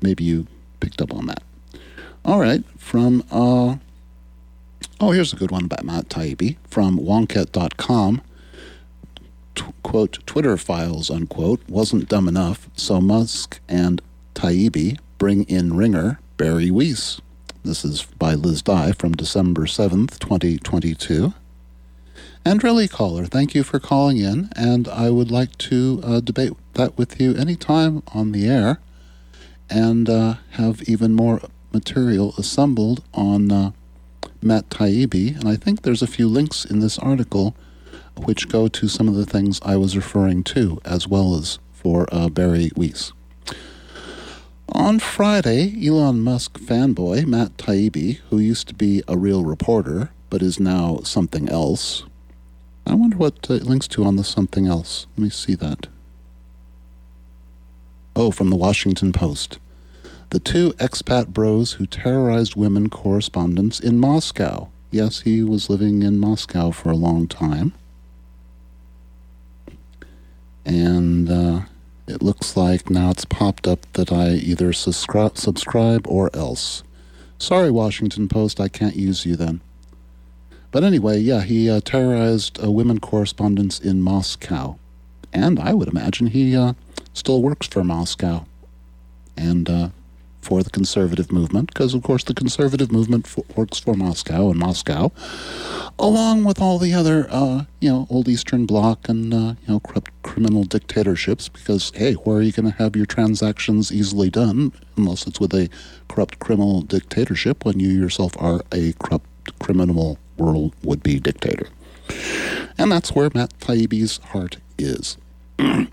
Maybe 0.00 0.24
you 0.24 0.46
picked 0.80 1.00
up 1.00 1.12
on 1.14 1.26
that. 1.26 1.42
All 2.24 2.40
right, 2.40 2.64
from, 2.76 3.24
uh, 3.30 3.76
oh, 5.00 5.10
here's 5.10 5.32
a 5.32 5.36
good 5.36 5.50
one 5.50 5.64
about 5.64 5.84
Matt 5.84 6.08
Taibbi 6.08 6.56
from 6.68 6.98
Wonkette.com. 6.98 8.22
T- 9.54 9.64
quote, 9.82 10.18
Twitter 10.26 10.56
files, 10.56 11.10
unquote, 11.10 11.60
wasn't 11.68 12.08
dumb 12.08 12.28
enough, 12.28 12.68
so 12.76 13.00
Musk 13.00 13.60
and 13.68 14.00
Taibbi 14.34 14.98
bring 15.18 15.44
in 15.44 15.76
ringer 15.76 16.18
Bari 16.36 16.70
Weiss. 16.70 17.20
This 17.64 17.84
is 17.84 18.04
by 18.18 18.34
Liz 18.34 18.62
Dye 18.62 18.92
from 18.92 19.12
December 19.12 19.62
7th, 19.62 20.18
2022. 20.18 21.34
And 22.44 22.62
really, 22.62 22.86
caller, 22.86 23.24
thank 23.24 23.54
you 23.54 23.64
for 23.64 23.80
calling 23.80 24.18
in, 24.18 24.50
and 24.54 24.86
I 24.86 25.10
would 25.10 25.30
like 25.30 25.58
to 25.58 26.00
uh, 26.04 26.20
debate 26.20 26.52
that 26.74 26.96
with 26.96 27.20
you 27.20 27.34
anytime 27.34 28.02
on 28.14 28.30
the 28.32 28.48
air 28.48 28.78
and 29.68 30.08
uh, 30.08 30.34
have 30.50 30.82
even 30.88 31.14
more 31.14 31.40
material 31.72 32.34
assembled 32.38 33.02
on 33.12 33.50
uh, 33.50 33.72
Matt 34.42 34.68
Taibbi. 34.70 35.38
And 35.38 35.48
I 35.48 35.56
think 35.56 35.82
there's 35.82 36.02
a 36.02 36.06
few 36.06 36.28
links 36.28 36.64
in 36.64 36.80
this 36.80 36.98
article 36.98 37.56
which 38.16 38.48
go 38.48 38.68
to 38.68 38.88
some 38.88 39.08
of 39.08 39.14
the 39.14 39.26
things 39.26 39.60
I 39.62 39.76
was 39.76 39.96
referring 39.96 40.42
to, 40.44 40.80
as 40.84 41.06
well 41.06 41.34
as 41.34 41.58
for 41.72 42.08
uh, 42.12 42.28
Bari 42.28 42.70
Weiss. 42.76 43.12
On 44.70 44.98
Friday, 44.98 45.74
Elon 45.86 46.20
Musk 46.20 46.58
fanboy 46.58 47.26
Matt 47.26 47.56
Taibbi, 47.56 48.18
who 48.30 48.38
used 48.38 48.68
to 48.68 48.74
be 48.74 49.02
a 49.06 49.16
real 49.16 49.44
reporter 49.44 50.10
but 50.30 50.42
is 50.42 50.58
now 50.58 51.00
something 51.02 51.48
else. 51.48 52.04
I 52.86 52.94
wonder 52.94 53.16
what 53.16 53.50
uh, 53.50 53.54
it 53.54 53.62
links 53.64 53.88
to 53.88 54.04
on 54.04 54.16
the 54.16 54.24
something 54.24 54.66
else. 54.66 55.06
Let 55.16 55.24
me 55.24 55.30
see 55.30 55.54
that. 55.56 55.86
Oh, 58.14 58.30
from 58.30 58.50
the 58.50 58.56
Washington 58.56 59.12
Post. 59.12 59.58
The 60.30 60.40
two 60.40 60.72
expat 60.72 61.28
bros 61.28 61.72
who 61.72 61.86
terrorized 61.86 62.56
women 62.56 62.90
correspondents 62.90 63.78
in 63.78 63.98
Moscow. 63.98 64.68
Yes, 64.90 65.20
he 65.20 65.42
was 65.42 65.70
living 65.70 66.02
in 66.02 66.18
Moscow 66.18 66.70
for 66.72 66.90
a 66.90 66.96
long 66.96 67.28
time. 67.28 67.74
And 70.64 71.30
uh, 71.30 71.60
it 72.08 72.22
looks 72.22 72.56
like 72.56 72.90
now 72.90 73.10
it's 73.10 73.24
popped 73.24 73.68
up 73.68 73.80
that 73.92 74.10
I 74.10 74.30
either 74.30 74.72
subscri- 74.72 75.36
subscribe 75.36 76.06
or 76.08 76.34
else. 76.34 76.82
Sorry, 77.38 77.70
Washington 77.70 78.28
Post, 78.28 78.60
I 78.60 78.68
can't 78.68 78.96
use 78.96 79.24
you 79.24 79.36
then. 79.36 79.60
But 80.72 80.82
anyway, 80.82 81.18
yeah, 81.20 81.42
he 81.42 81.70
uh, 81.70 81.80
terrorized 81.84 82.62
uh, 82.62 82.70
women 82.70 82.98
correspondents 82.98 83.78
in 83.78 84.02
Moscow. 84.02 84.76
And 85.32 85.60
I 85.60 85.72
would 85.72 85.88
imagine 85.88 86.28
he 86.28 86.56
uh, 86.56 86.72
still 87.12 87.42
works 87.42 87.68
for 87.68 87.84
Moscow 87.84 88.44
and 89.36 89.68
uh, 89.68 89.88
for 90.46 90.62
the 90.62 90.70
conservative 90.70 91.32
movement, 91.32 91.74
because 91.74 91.92
of 91.92 92.04
course 92.04 92.22
the 92.22 92.32
conservative 92.32 92.92
movement 92.92 93.34
works 93.56 93.80
for 93.80 93.94
Moscow 93.94 94.48
and 94.48 94.60
Moscow, 94.60 95.10
along 95.98 96.44
with 96.44 96.60
all 96.60 96.78
the 96.78 96.94
other, 96.94 97.26
uh, 97.30 97.64
you 97.80 97.88
know, 97.88 98.06
old 98.08 98.28
Eastern 98.28 98.64
Bloc 98.64 99.08
and 99.08 99.34
uh, 99.34 99.54
you 99.62 99.66
know 99.66 99.80
corrupt 99.80 100.12
criminal 100.22 100.62
dictatorships. 100.62 101.48
Because 101.48 101.90
hey, 101.96 102.12
where 102.12 102.36
are 102.36 102.42
you 102.42 102.52
going 102.52 102.70
to 102.70 102.78
have 102.78 102.94
your 102.94 103.06
transactions 103.06 103.90
easily 103.90 104.30
done 104.30 104.72
unless 104.96 105.26
it's 105.26 105.40
with 105.40 105.52
a 105.52 105.68
corrupt 106.08 106.38
criminal 106.38 106.82
dictatorship 106.82 107.64
when 107.64 107.80
you 107.80 107.88
yourself 107.88 108.32
are 108.38 108.60
a 108.70 108.92
corrupt 109.00 109.58
criminal 109.58 110.16
world 110.38 110.72
would-be 110.84 111.18
dictator? 111.18 111.66
And 112.78 112.92
that's 112.92 113.16
where 113.16 113.30
Matt 113.34 113.58
Taibbi's 113.58 114.18
heart 114.18 114.58
is. 114.78 115.16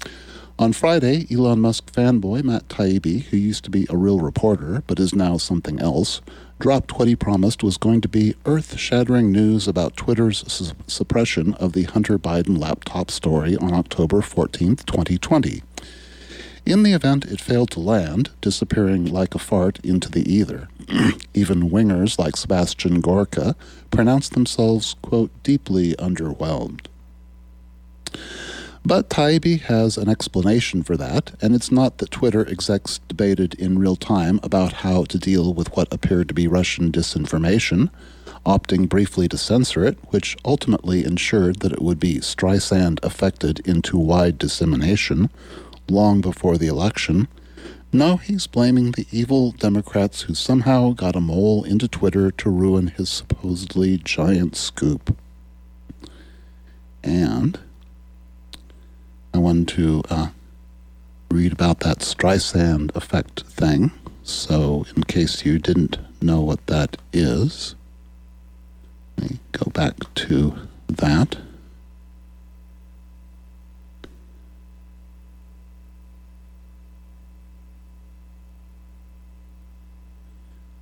On 0.64 0.72
Friday, 0.72 1.28
Elon 1.30 1.60
Musk 1.60 1.92
fanboy 1.92 2.42
Matt 2.42 2.70
Taibbi, 2.70 3.24
who 3.24 3.36
used 3.36 3.66
to 3.66 3.70
be 3.70 3.86
a 3.90 3.98
real 3.98 4.22
reporter 4.22 4.82
but 4.88 4.98
is 4.98 5.14
now 5.14 5.36
something 5.36 5.78
else, 5.82 6.22
dropped 6.58 6.98
what 6.98 7.10
he 7.10 7.18
promised 7.18 7.64
was 7.64 7.76
going 7.76 8.00
to 8.00 8.08
be 8.08 8.36
earth 8.46 8.80
shattering 8.80 9.30
news 9.30 9.68
about 9.68 9.98
Twitter's 9.98 10.50
su- 10.50 10.74
suppression 10.88 11.54
of 11.56 11.74
the 11.74 11.84
Hunter 11.84 12.18
Biden 12.18 12.58
laptop 12.58 13.12
story 13.12 13.58
on 13.58 13.74
October 13.74 14.22
14, 14.22 14.78
2020. 14.78 15.64
In 16.66 16.84
the 16.84 16.94
event, 16.94 17.26
it 17.26 17.42
failed 17.42 17.72
to 17.72 17.82
land, 17.82 18.30
disappearing 18.40 19.04
like 19.04 19.36
a 19.36 19.40
fart 19.40 19.82
into 19.84 20.10
the 20.10 20.34
ether. 20.34 20.70
Even 21.34 21.72
wingers 21.72 22.18
like 22.18 22.38
Sebastian 22.38 23.02
Gorka 23.02 23.58
pronounced 23.92 24.32
themselves, 24.32 24.96
quote, 25.02 25.32
deeply 25.44 25.94
underwhelmed. 25.96 26.86
But 28.86 29.10
Taibbi 29.10 29.62
has 29.62 29.98
an 29.98 30.10
explanation 30.10 30.84
for 30.84 30.98
that, 30.98 31.32
and 31.42 31.56
it's 31.56 31.72
not 31.72 32.00
that 32.00 32.12
Twitter 32.12 32.46
execs 32.50 33.00
debated 33.08 33.54
in 33.54 33.80
real 33.80 33.96
time 33.96 34.42
about 34.44 34.74
how 34.74 35.06
to 35.06 35.18
deal 35.18 35.54
with 35.54 35.74
what 35.78 35.94
appeared 35.94 36.28
to 36.28 36.34
be 36.34 36.50
Russian 36.50 36.92
disinformation, 36.92 37.90
opting 38.46 38.90
briefly 38.90 39.30
to 39.30 39.38
censor 39.38 39.86
it, 39.86 39.98
which 40.10 40.36
ultimately 40.44 41.06
ensured 41.06 41.62
that 41.62 41.72
it 41.72 41.82
would 41.82 41.98
be 41.98 42.16
Streisand 42.16 43.00
affected 43.04 43.66
into 43.66 43.98
wide 43.98 44.38
dissemination 44.38 45.30
long 45.88 46.20
before 46.20 46.58
the 46.58 46.68
election. 46.68 47.30
No, 47.94 48.18
he's 48.18 48.48
blaming 48.48 48.92
the 48.92 49.08
evil 49.12 49.52
Democrats 49.52 50.24
who 50.24 50.34
somehow 50.34 50.92
got 50.92 51.16
a 51.16 51.22
mole 51.22 51.64
into 51.64 51.88
Twitter 51.88 52.32
to 52.32 52.50
ruin 52.50 52.88
his 52.88 53.08
supposedly 53.08 53.98
giant 53.98 54.58
scoop. 54.58 55.16
And 57.02 57.60
I 59.34 59.40
wanted 59.40 59.68
to 59.70 60.04
uh, 60.10 60.28
read 61.32 61.52
about 61.52 61.80
that 61.80 62.00
Streisand 62.00 62.96
effect 62.96 63.42
thing. 63.44 63.92
So, 64.22 64.86
in 64.96 65.04
case 65.04 65.44
you 65.44 65.58
didn't 65.58 65.98
know 66.22 66.40
what 66.42 66.66
that 66.68 66.98
is, 67.12 67.76
let 69.18 69.32
me 69.32 69.40
go 69.52 69.72
back 69.72 69.96
to 70.16 70.56
that. 70.88 71.38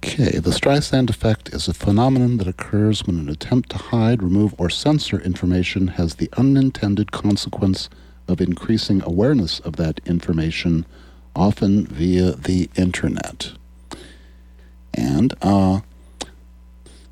Okay, 0.03 0.39
the 0.39 0.51
Streisand 0.51 1.09
effect 1.09 1.49
is 1.53 1.69
a 1.69 1.73
phenomenon 1.73 2.37
that 2.37 2.47
occurs 2.47 3.07
when 3.07 3.17
an 3.17 3.29
attempt 3.29 3.69
to 3.69 3.77
hide, 3.77 4.21
remove, 4.21 4.53
or 4.57 4.69
censor 4.69 5.21
information 5.21 5.87
has 5.87 6.15
the 6.15 6.29
unintended 6.35 7.11
consequence 7.13 7.89
of 8.31 8.41
increasing 8.41 9.03
awareness 9.03 9.59
of 9.59 9.75
that 9.75 9.99
information, 10.05 10.85
often 11.35 11.85
via 11.85 12.31
the 12.31 12.69
internet. 12.75 13.51
And 14.93 15.33
uh, 15.41 15.81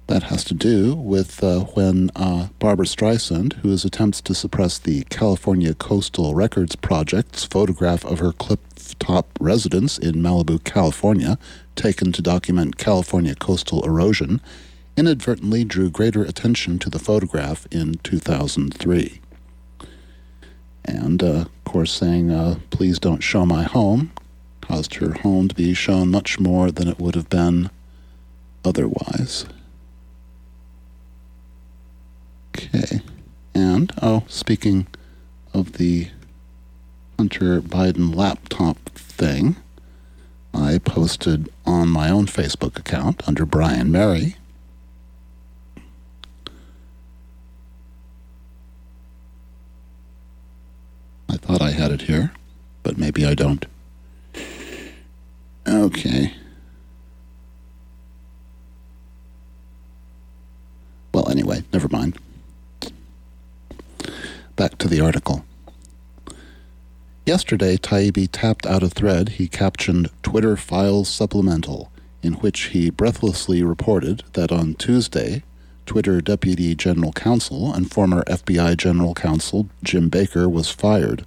that 0.07 0.23
has 0.23 0.43
to 0.45 0.53
do 0.53 0.95
with 0.95 1.43
uh, 1.43 1.59
when 1.75 2.09
uh, 2.15 2.47
Barbra 2.57 2.85
Streisand, 2.85 3.53
who 3.61 3.71
is 3.71 3.85
attempts 3.85 4.21
to 4.21 4.33
suppress 4.33 4.79
the 4.79 5.03
California 5.09 5.73
Coastal 5.73 6.33
Records 6.33 6.75
Project's 6.75 7.45
photograph 7.45 8.03
of 8.05 8.19
her 8.19 8.31
cliff-top 8.31 9.37
residence 9.39 9.97
in 9.97 10.15
Malibu, 10.15 10.63
California, 10.63 11.37
taken 11.75 12.11
to 12.11 12.21
document 12.21 12.77
California 12.77 13.35
coastal 13.35 13.85
erosion, 13.85 14.41
inadvertently 14.97 15.63
drew 15.63 15.89
greater 15.89 16.23
attention 16.23 16.79
to 16.79 16.89
the 16.89 16.99
photograph 16.99 17.67
in 17.71 17.93
2003 18.03 19.21
and 20.89 21.23
uh, 21.23 21.45
of 21.45 21.63
course 21.65 21.91
saying, 21.91 22.31
uh, 22.31 22.59
please 22.69 22.99
don't 22.99 23.21
show 23.21 23.45
my 23.45 23.63
home, 23.63 24.11
caused 24.61 24.95
her 24.95 25.13
home 25.13 25.47
to 25.47 25.55
be 25.55 25.73
shown 25.73 26.09
much 26.09 26.39
more 26.39 26.71
than 26.71 26.87
it 26.87 26.99
would 26.99 27.15
have 27.15 27.29
been 27.29 27.69
otherwise. 28.63 29.45
Okay, 32.55 33.01
and, 33.53 33.91
oh, 34.01 34.23
speaking 34.27 34.87
of 35.53 35.73
the 35.73 36.09
Hunter 37.17 37.61
Biden 37.61 38.15
laptop 38.15 38.77
thing, 38.89 39.55
I 40.53 40.77
posted 40.79 41.49
on 41.65 41.89
my 41.89 42.09
own 42.09 42.25
Facebook 42.25 42.77
account 42.77 43.27
under 43.27 43.45
Brian 43.45 43.91
Mary 43.91 44.35
I 51.29 51.37
thought 51.37 51.61
I 51.61 51.71
had 51.71 51.91
it 51.91 52.03
here, 52.03 52.31
but 52.83 52.97
maybe 52.97 53.25
I 53.25 53.35
don't. 53.35 53.65
Okay. 55.67 56.33
Well, 61.13 61.29
anyway, 61.29 61.63
never 61.71 61.87
mind. 61.87 62.17
Back 64.55 64.77
to 64.79 64.87
the 64.87 64.99
article. 65.01 65.45
Yesterday, 67.25 67.77
Taibbi 67.77 68.27
tapped 68.31 68.65
out 68.65 68.81
a 68.81 68.89
thread 68.89 69.29
he 69.29 69.47
captioned 69.47 70.09
Twitter 70.23 70.57
Files 70.57 71.07
Supplemental, 71.09 71.91
in 72.23 72.33
which 72.33 72.69
he 72.69 72.89
breathlessly 72.89 73.61
reported 73.61 74.23
that 74.33 74.51
on 74.51 74.73
Tuesday, 74.73 75.43
Twitter 75.89 76.21
Deputy 76.21 76.75
General 76.75 77.11
Counsel 77.11 77.73
and 77.73 77.89
former 77.89 78.23
FBI 78.25 78.77
General 78.77 79.15
Counsel 79.15 79.69
Jim 79.81 80.07
Baker 80.07 80.47
was 80.47 80.69
fired. 80.69 81.25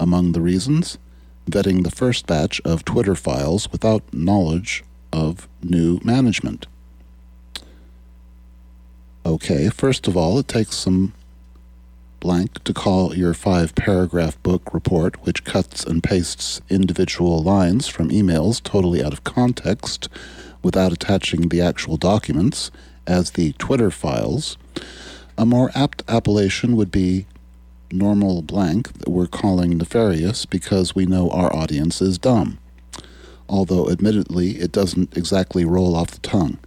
Among 0.00 0.32
the 0.32 0.40
reasons, 0.40 0.96
vetting 1.44 1.84
the 1.84 1.90
first 1.90 2.26
batch 2.26 2.58
of 2.64 2.86
Twitter 2.86 3.14
files 3.14 3.70
without 3.70 4.02
knowledge 4.10 4.82
of 5.12 5.46
new 5.62 6.00
management. 6.02 6.66
Okay, 9.26 9.68
first 9.68 10.08
of 10.08 10.16
all, 10.16 10.38
it 10.38 10.48
takes 10.48 10.74
some 10.74 11.12
blank 12.18 12.64
to 12.64 12.72
call 12.72 13.14
your 13.14 13.34
five 13.34 13.74
paragraph 13.74 14.42
book 14.42 14.72
report, 14.72 15.22
which 15.26 15.44
cuts 15.44 15.84
and 15.84 16.02
pastes 16.02 16.62
individual 16.70 17.42
lines 17.42 17.88
from 17.88 18.08
emails 18.08 18.62
totally 18.62 19.04
out 19.04 19.12
of 19.12 19.24
context 19.24 20.08
without 20.62 20.94
attaching 20.94 21.50
the 21.50 21.60
actual 21.60 21.98
documents, 21.98 22.70
as 23.08 23.32
the 23.32 23.52
Twitter 23.54 23.90
files. 23.90 24.56
A 25.36 25.46
more 25.46 25.70
apt 25.74 26.02
appellation 26.06 26.76
would 26.76 26.92
be 26.92 27.26
normal 27.90 28.42
blank 28.42 28.92
that 28.98 29.08
we're 29.08 29.26
calling 29.26 29.78
nefarious 29.78 30.44
because 30.44 30.94
we 30.94 31.06
know 31.06 31.30
our 31.30 31.54
audience 31.54 32.02
is 32.02 32.18
dumb. 32.18 32.58
Although, 33.48 33.90
admittedly, 33.90 34.58
it 34.58 34.72
doesn't 34.72 35.16
exactly 35.16 35.64
roll 35.64 35.96
off 35.96 36.10
the 36.10 36.18
tongue. 36.18 36.58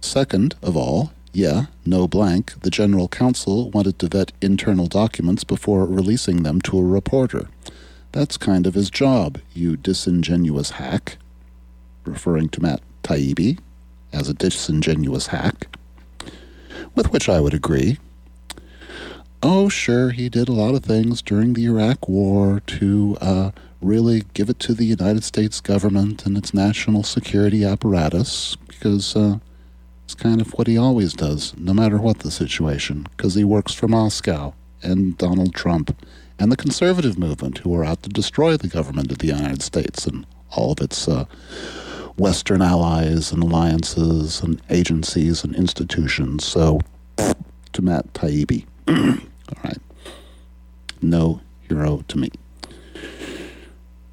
Second 0.00 0.54
of 0.62 0.76
all, 0.76 1.12
yeah, 1.34 1.66
no 1.84 2.08
blank, 2.08 2.54
the 2.60 2.70
General 2.70 3.08
Counsel 3.08 3.70
wanted 3.70 3.98
to 3.98 4.08
vet 4.08 4.32
internal 4.40 4.86
documents 4.86 5.44
before 5.44 5.86
releasing 5.86 6.42
them 6.42 6.60
to 6.62 6.78
a 6.78 6.82
reporter. 6.82 7.48
That's 8.12 8.36
kind 8.36 8.66
of 8.66 8.74
his 8.74 8.90
job, 8.90 9.38
you 9.54 9.76
disingenuous 9.76 10.72
hack. 10.72 11.18
Referring 12.04 12.48
to 12.50 12.62
Matt 12.62 12.80
Taibbi 13.02 13.58
as 14.12 14.28
a 14.28 14.34
disingenuous 14.34 15.28
hack. 15.28 15.76
With 16.94 17.12
which 17.12 17.28
I 17.28 17.40
would 17.40 17.54
agree. 17.54 17.98
Oh, 19.42 19.68
sure, 19.68 20.10
he 20.10 20.28
did 20.28 20.48
a 20.48 20.52
lot 20.52 20.74
of 20.74 20.84
things 20.84 21.22
during 21.22 21.54
the 21.54 21.64
Iraq 21.64 22.08
War 22.08 22.60
to 22.66 23.16
uh, 23.20 23.50
really 23.80 24.24
give 24.34 24.48
it 24.48 24.60
to 24.60 24.74
the 24.74 24.84
United 24.84 25.24
States 25.24 25.60
government 25.60 26.26
and 26.26 26.36
its 26.36 26.54
national 26.54 27.02
security 27.02 27.64
apparatus 27.64 28.56
because. 28.68 29.16
Uh, 29.16 29.38
it's 30.04 30.20
kind 30.20 30.42
of 30.42 30.52
what 30.58 30.66
he 30.66 30.76
always 30.76 31.14
does, 31.14 31.54
no 31.56 31.72
matter 31.72 31.96
what 31.96 32.18
the 32.18 32.30
situation, 32.30 33.06
because 33.16 33.34
he 33.34 33.44
works 33.44 33.72
for 33.72 33.88
Moscow 33.88 34.52
and 34.82 35.16
Donald 35.16 35.54
Trump 35.54 35.96
and 36.38 36.52
the 36.52 36.56
conservative 36.56 37.18
movement 37.18 37.58
who 37.58 37.74
are 37.74 37.84
out 37.84 38.02
to 38.02 38.10
destroy 38.10 38.56
the 38.58 38.68
government 38.68 39.10
of 39.10 39.18
the 39.18 39.28
United 39.28 39.62
States 39.62 40.06
and 40.06 40.26
all 40.50 40.72
of 40.72 40.80
its 40.80 41.08
uh, 41.08 41.24
Western 42.16 42.62
allies 42.62 43.32
and 43.32 43.42
alliances 43.42 44.40
and 44.40 44.60
agencies 44.70 45.44
and 45.44 45.54
institutions. 45.54 46.44
So, 46.44 46.80
to 47.16 47.82
Matt 47.82 48.12
Taibbi. 48.12 48.66
all 48.88 49.62
right. 49.64 49.78
No 51.00 51.40
hero 51.68 52.04
to 52.08 52.18
me. 52.18 52.30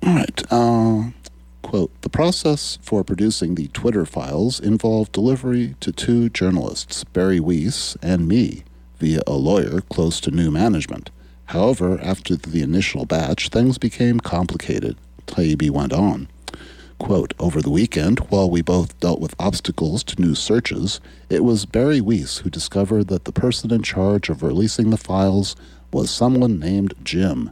All 0.05 0.15
right. 0.15 0.43
Uh, 0.51 1.11
Quote, 1.69 2.01
the 2.01 2.09
process 2.09 2.79
for 2.81 3.03
producing 3.03 3.53
the 3.53 3.67
Twitter 3.67 4.03
files 4.03 4.59
involved 4.59 5.11
delivery 5.11 5.75
to 5.81 5.91
two 5.91 6.27
journalists, 6.27 7.03
Bari 7.03 7.39
Weiss 7.39 7.95
and 8.01 8.27
me, 8.27 8.63
via 8.97 9.21
a 9.27 9.33
lawyer 9.33 9.81
close 9.81 10.19
to 10.21 10.31
new 10.31 10.49
management. 10.49 11.11
However, 11.45 11.99
after 12.01 12.35
the 12.35 12.63
initial 12.63 13.05
batch, 13.05 13.49
things 13.49 13.77
became 13.77 14.19
complicated, 14.19 14.97
Taibbi 15.27 15.69
went 15.69 15.93
on. 15.93 16.27
Quote, 16.99 17.33
over 17.39 17.61
the 17.61 17.69
weekend, 17.69 18.19
while 18.29 18.49
we 18.49 18.61
both 18.61 18.99
dealt 18.99 19.21
with 19.21 19.33
obstacles 19.39 20.03
to 20.03 20.21
new 20.21 20.35
searches, 20.35 20.99
it 21.29 21.43
was 21.43 21.65
Bari 21.65 22.01
Weiss 22.01 22.39
who 22.39 22.49
discovered 22.49 23.07
that 23.07 23.23
the 23.23 23.31
person 23.31 23.73
in 23.73 23.81
charge 23.81 24.29
of 24.29 24.43
releasing 24.43 24.89
the 24.89 24.97
files 24.97 25.55
was 25.91 26.11
someone 26.11 26.59
named 26.59 26.93
Jim. 27.03 27.51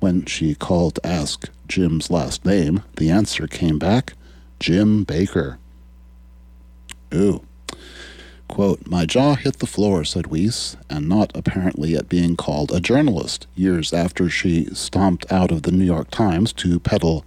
When 0.00 0.24
she 0.24 0.54
called 0.54 0.96
to 0.96 1.06
ask 1.06 1.48
Jim's 1.68 2.10
last 2.10 2.44
name, 2.44 2.82
the 2.96 3.10
answer 3.10 3.46
came 3.46 3.78
back 3.78 4.14
Jim 4.58 5.04
Baker. 5.04 5.58
Ooh. 7.14 7.44
Quote, 8.48 8.86
My 8.86 9.04
jaw 9.04 9.34
hit 9.34 9.58
the 9.58 9.66
floor, 9.66 10.04
said 10.04 10.28
Weiss, 10.28 10.76
and 10.88 11.08
not 11.08 11.30
apparently 11.34 11.94
at 11.96 12.08
being 12.08 12.34
called 12.34 12.72
a 12.72 12.80
journalist, 12.80 13.46
years 13.54 13.92
after 13.92 14.30
she 14.30 14.66
stomped 14.74 15.30
out 15.30 15.50
of 15.50 15.62
the 15.62 15.72
New 15.72 15.84
York 15.84 16.10
Times 16.10 16.52
to 16.54 16.80
peddle 16.80 17.24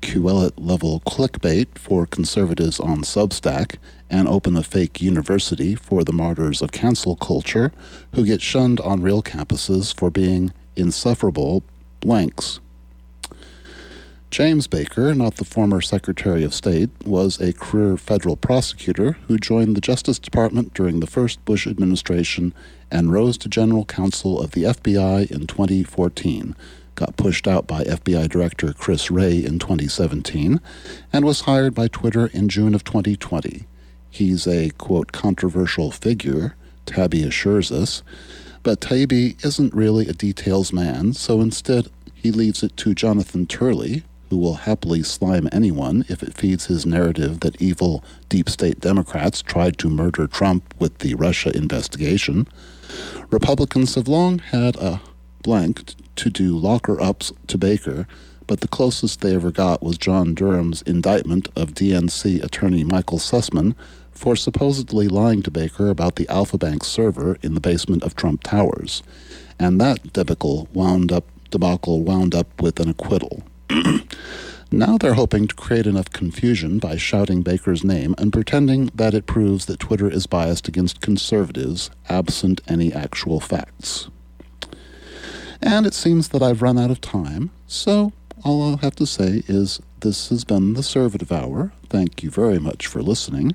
Quillette 0.00 0.54
level 0.56 1.00
clickbait 1.00 1.66
for 1.76 2.06
conservatives 2.06 2.80
on 2.80 3.02
Substack 3.02 3.76
and 4.08 4.26
open 4.28 4.56
a 4.56 4.62
fake 4.62 5.00
university 5.00 5.74
for 5.74 6.04
the 6.04 6.12
martyrs 6.12 6.62
of 6.62 6.72
cancel 6.72 7.16
culture 7.16 7.72
who 8.14 8.24
get 8.24 8.40
shunned 8.40 8.80
on 8.80 9.02
real 9.02 9.22
campuses 9.22 9.94
for 9.94 10.10
being 10.10 10.52
insufferable 10.76 11.62
blanks. 12.00 12.60
James 14.30 14.66
Baker, 14.66 15.14
not 15.14 15.36
the 15.36 15.44
former 15.44 15.80
Secretary 15.80 16.44
of 16.44 16.52
State, 16.52 16.90
was 17.04 17.40
a 17.40 17.54
career 17.54 17.96
federal 17.96 18.36
prosecutor 18.36 19.12
who 19.26 19.38
joined 19.38 19.74
the 19.74 19.80
Justice 19.80 20.18
Department 20.18 20.74
during 20.74 21.00
the 21.00 21.06
first 21.06 21.42
Bush 21.46 21.66
administration 21.66 22.52
and 22.90 23.10
rose 23.10 23.38
to 23.38 23.48
general 23.48 23.86
counsel 23.86 24.38
of 24.40 24.50
the 24.50 24.64
FBI 24.64 25.30
in 25.30 25.46
2014, 25.46 26.54
got 26.98 27.16
pushed 27.16 27.46
out 27.46 27.68
by 27.68 27.84
FBI 27.84 28.28
Director 28.28 28.72
Chris 28.72 29.08
Wray 29.08 29.44
in 29.44 29.60
2017, 29.60 30.60
and 31.12 31.24
was 31.24 31.42
hired 31.42 31.72
by 31.72 31.86
Twitter 31.86 32.26
in 32.32 32.48
June 32.48 32.74
of 32.74 32.82
2020. 32.82 33.66
He's 34.10 34.48
a, 34.48 34.70
quote, 34.70 35.12
controversial 35.12 35.92
figure, 35.92 36.56
Taibbi 36.86 37.24
assures 37.24 37.70
us, 37.70 38.02
but 38.64 38.80
Taibbi 38.80 39.42
isn't 39.44 39.72
really 39.72 40.08
a 40.08 40.12
details 40.12 40.72
man, 40.72 41.12
so 41.12 41.40
instead 41.40 41.86
he 42.12 42.32
leaves 42.32 42.64
it 42.64 42.76
to 42.78 42.96
Jonathan 42.96 43.46
Turley, 43.46 44.02
who 44.28 44.36
will 44.36 44.54
happily 44.54 45.04
slime 45.04 45.48
anyone 45.52 46.04
if 46.08 46.20
it 46.24 46.34
feeds 46.34 46.66
his 46.66 46.84
narrative 46.84 47.40
that 47.40 47.62
evil 47.62 48.02
deep 48.28 48.50
state 48.50 48.80
Democrats 48.80 49.40
tried 49.40 49.78
to 49.78 49.88
murder 49.88 50.26
Trump 50.26 50.74
with 50.80 50.98
the 50.98 51.14
Russia 51.14 51.56
investigation. 51.56 52.48
Republicans 53.30 53.94
have 53.94 54.08
long 54.08 54.40
had 54.40 54.74
a 54.76 55.00
blank 55.44 55.94
to 56.18 56.30
do 56.30 56.56
locker 56.56 57.00
ups 57.00 57.32
to 57.46 57.56
Baker, 57.56 58.06
but 58.46 58.60
the 58.60 58.68
closest 58.68 59.20
they 59.20 59.34
ever 59.34 59.50
got 59.50 59.82
was 59.82 59.98
John 59.98 60.34
Durham's 60.34 60.82
indictment 60.82 61.48
of 61.54 61.74
DNC 61.74 62.42
attorney 62.42 62.84
Michael 62.84 63.18
Sussmann 63.18 63.74
for 64.10 64.34
supposedly 64.34 65.06
lying 65.06 65.42
to 65.42 65.50
Baker 65.50 65.88
about 65.88 66.16
the 66.16 66.28
Alfa 66.28 66.58
Bank 66.58 66.82
server 66.82 67.38
in 67.42 67.54
the 67.54 67.60
basement 67.60 68.02
of 68.02 68.16
Trump 68.16 68.42
Towers. 68.42 69.02
And 69.60 69.80
that 69.80 70.12
debacle 70.12 70.68
wound 70.72 71.12
up 71.12 71.24
debacle 71.50 72.02
wound 72.02 72.34
up 72.34 72.60
with 72.60 72.80
an 72.80 72.88
acquittal. 72.88 73.42
now 74.72 74.98
they're 74.98 75.14
hoping 75.14 75.46
to 75.46 75.54
create 75.54 75.86
enough 75.86 76.10
confusion 76.10 76.78
by 76.78 76.96
shouting 76.96 77.42
Baker's 77.42 77.84
name 77.84 78.14
and 78.18 78.32
pretending 78.32 78.90
that 78.94 79.14
it 79.14 79.26
proves 79.26 79.66
that 79.66 79.80
Twitter 79.80 80.10
is 80.10 80.26
biased 80.26 80.68
against 80.68 81.00
conservatives, 81.00 81.90
absent 82.08 82.60
any 82.66 82.92
actual 82.92 83.40
facts. 83.40 84.08
And 85.60 85.86
it 85.86 85.94
seems 85.94 86.28
that 86.28 86.42
I've 86.42 86.62
run 86.62 86.78
out 86.78 86.90
of 86.90 87.00
time, 87.00 87.50
so 87.66 88.12
all 88.44 88.62
I'll 88.62 88.76
have 88.78 88.96
to 88.96 89.06
say 89.06 89.42
is 89.48 89.80
this 90.00 90.28
has 90.28 90.44
been 90.44 90.74
the 90.74 90.82
Servative 90.82 91.32
Hour. 91.32 91.72
Thank 91.88 92.22
you 92.22 92.30
very 92.30 92.58
much 92.58 92.86
for 92.86 93.02
listening 93.02 93.54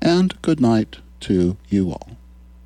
and 0.00 0.40
good 0.42 0.60
night 0.60 0.98
to 1.20 1.56
you 1.68 1.90
all. 1.90 2.16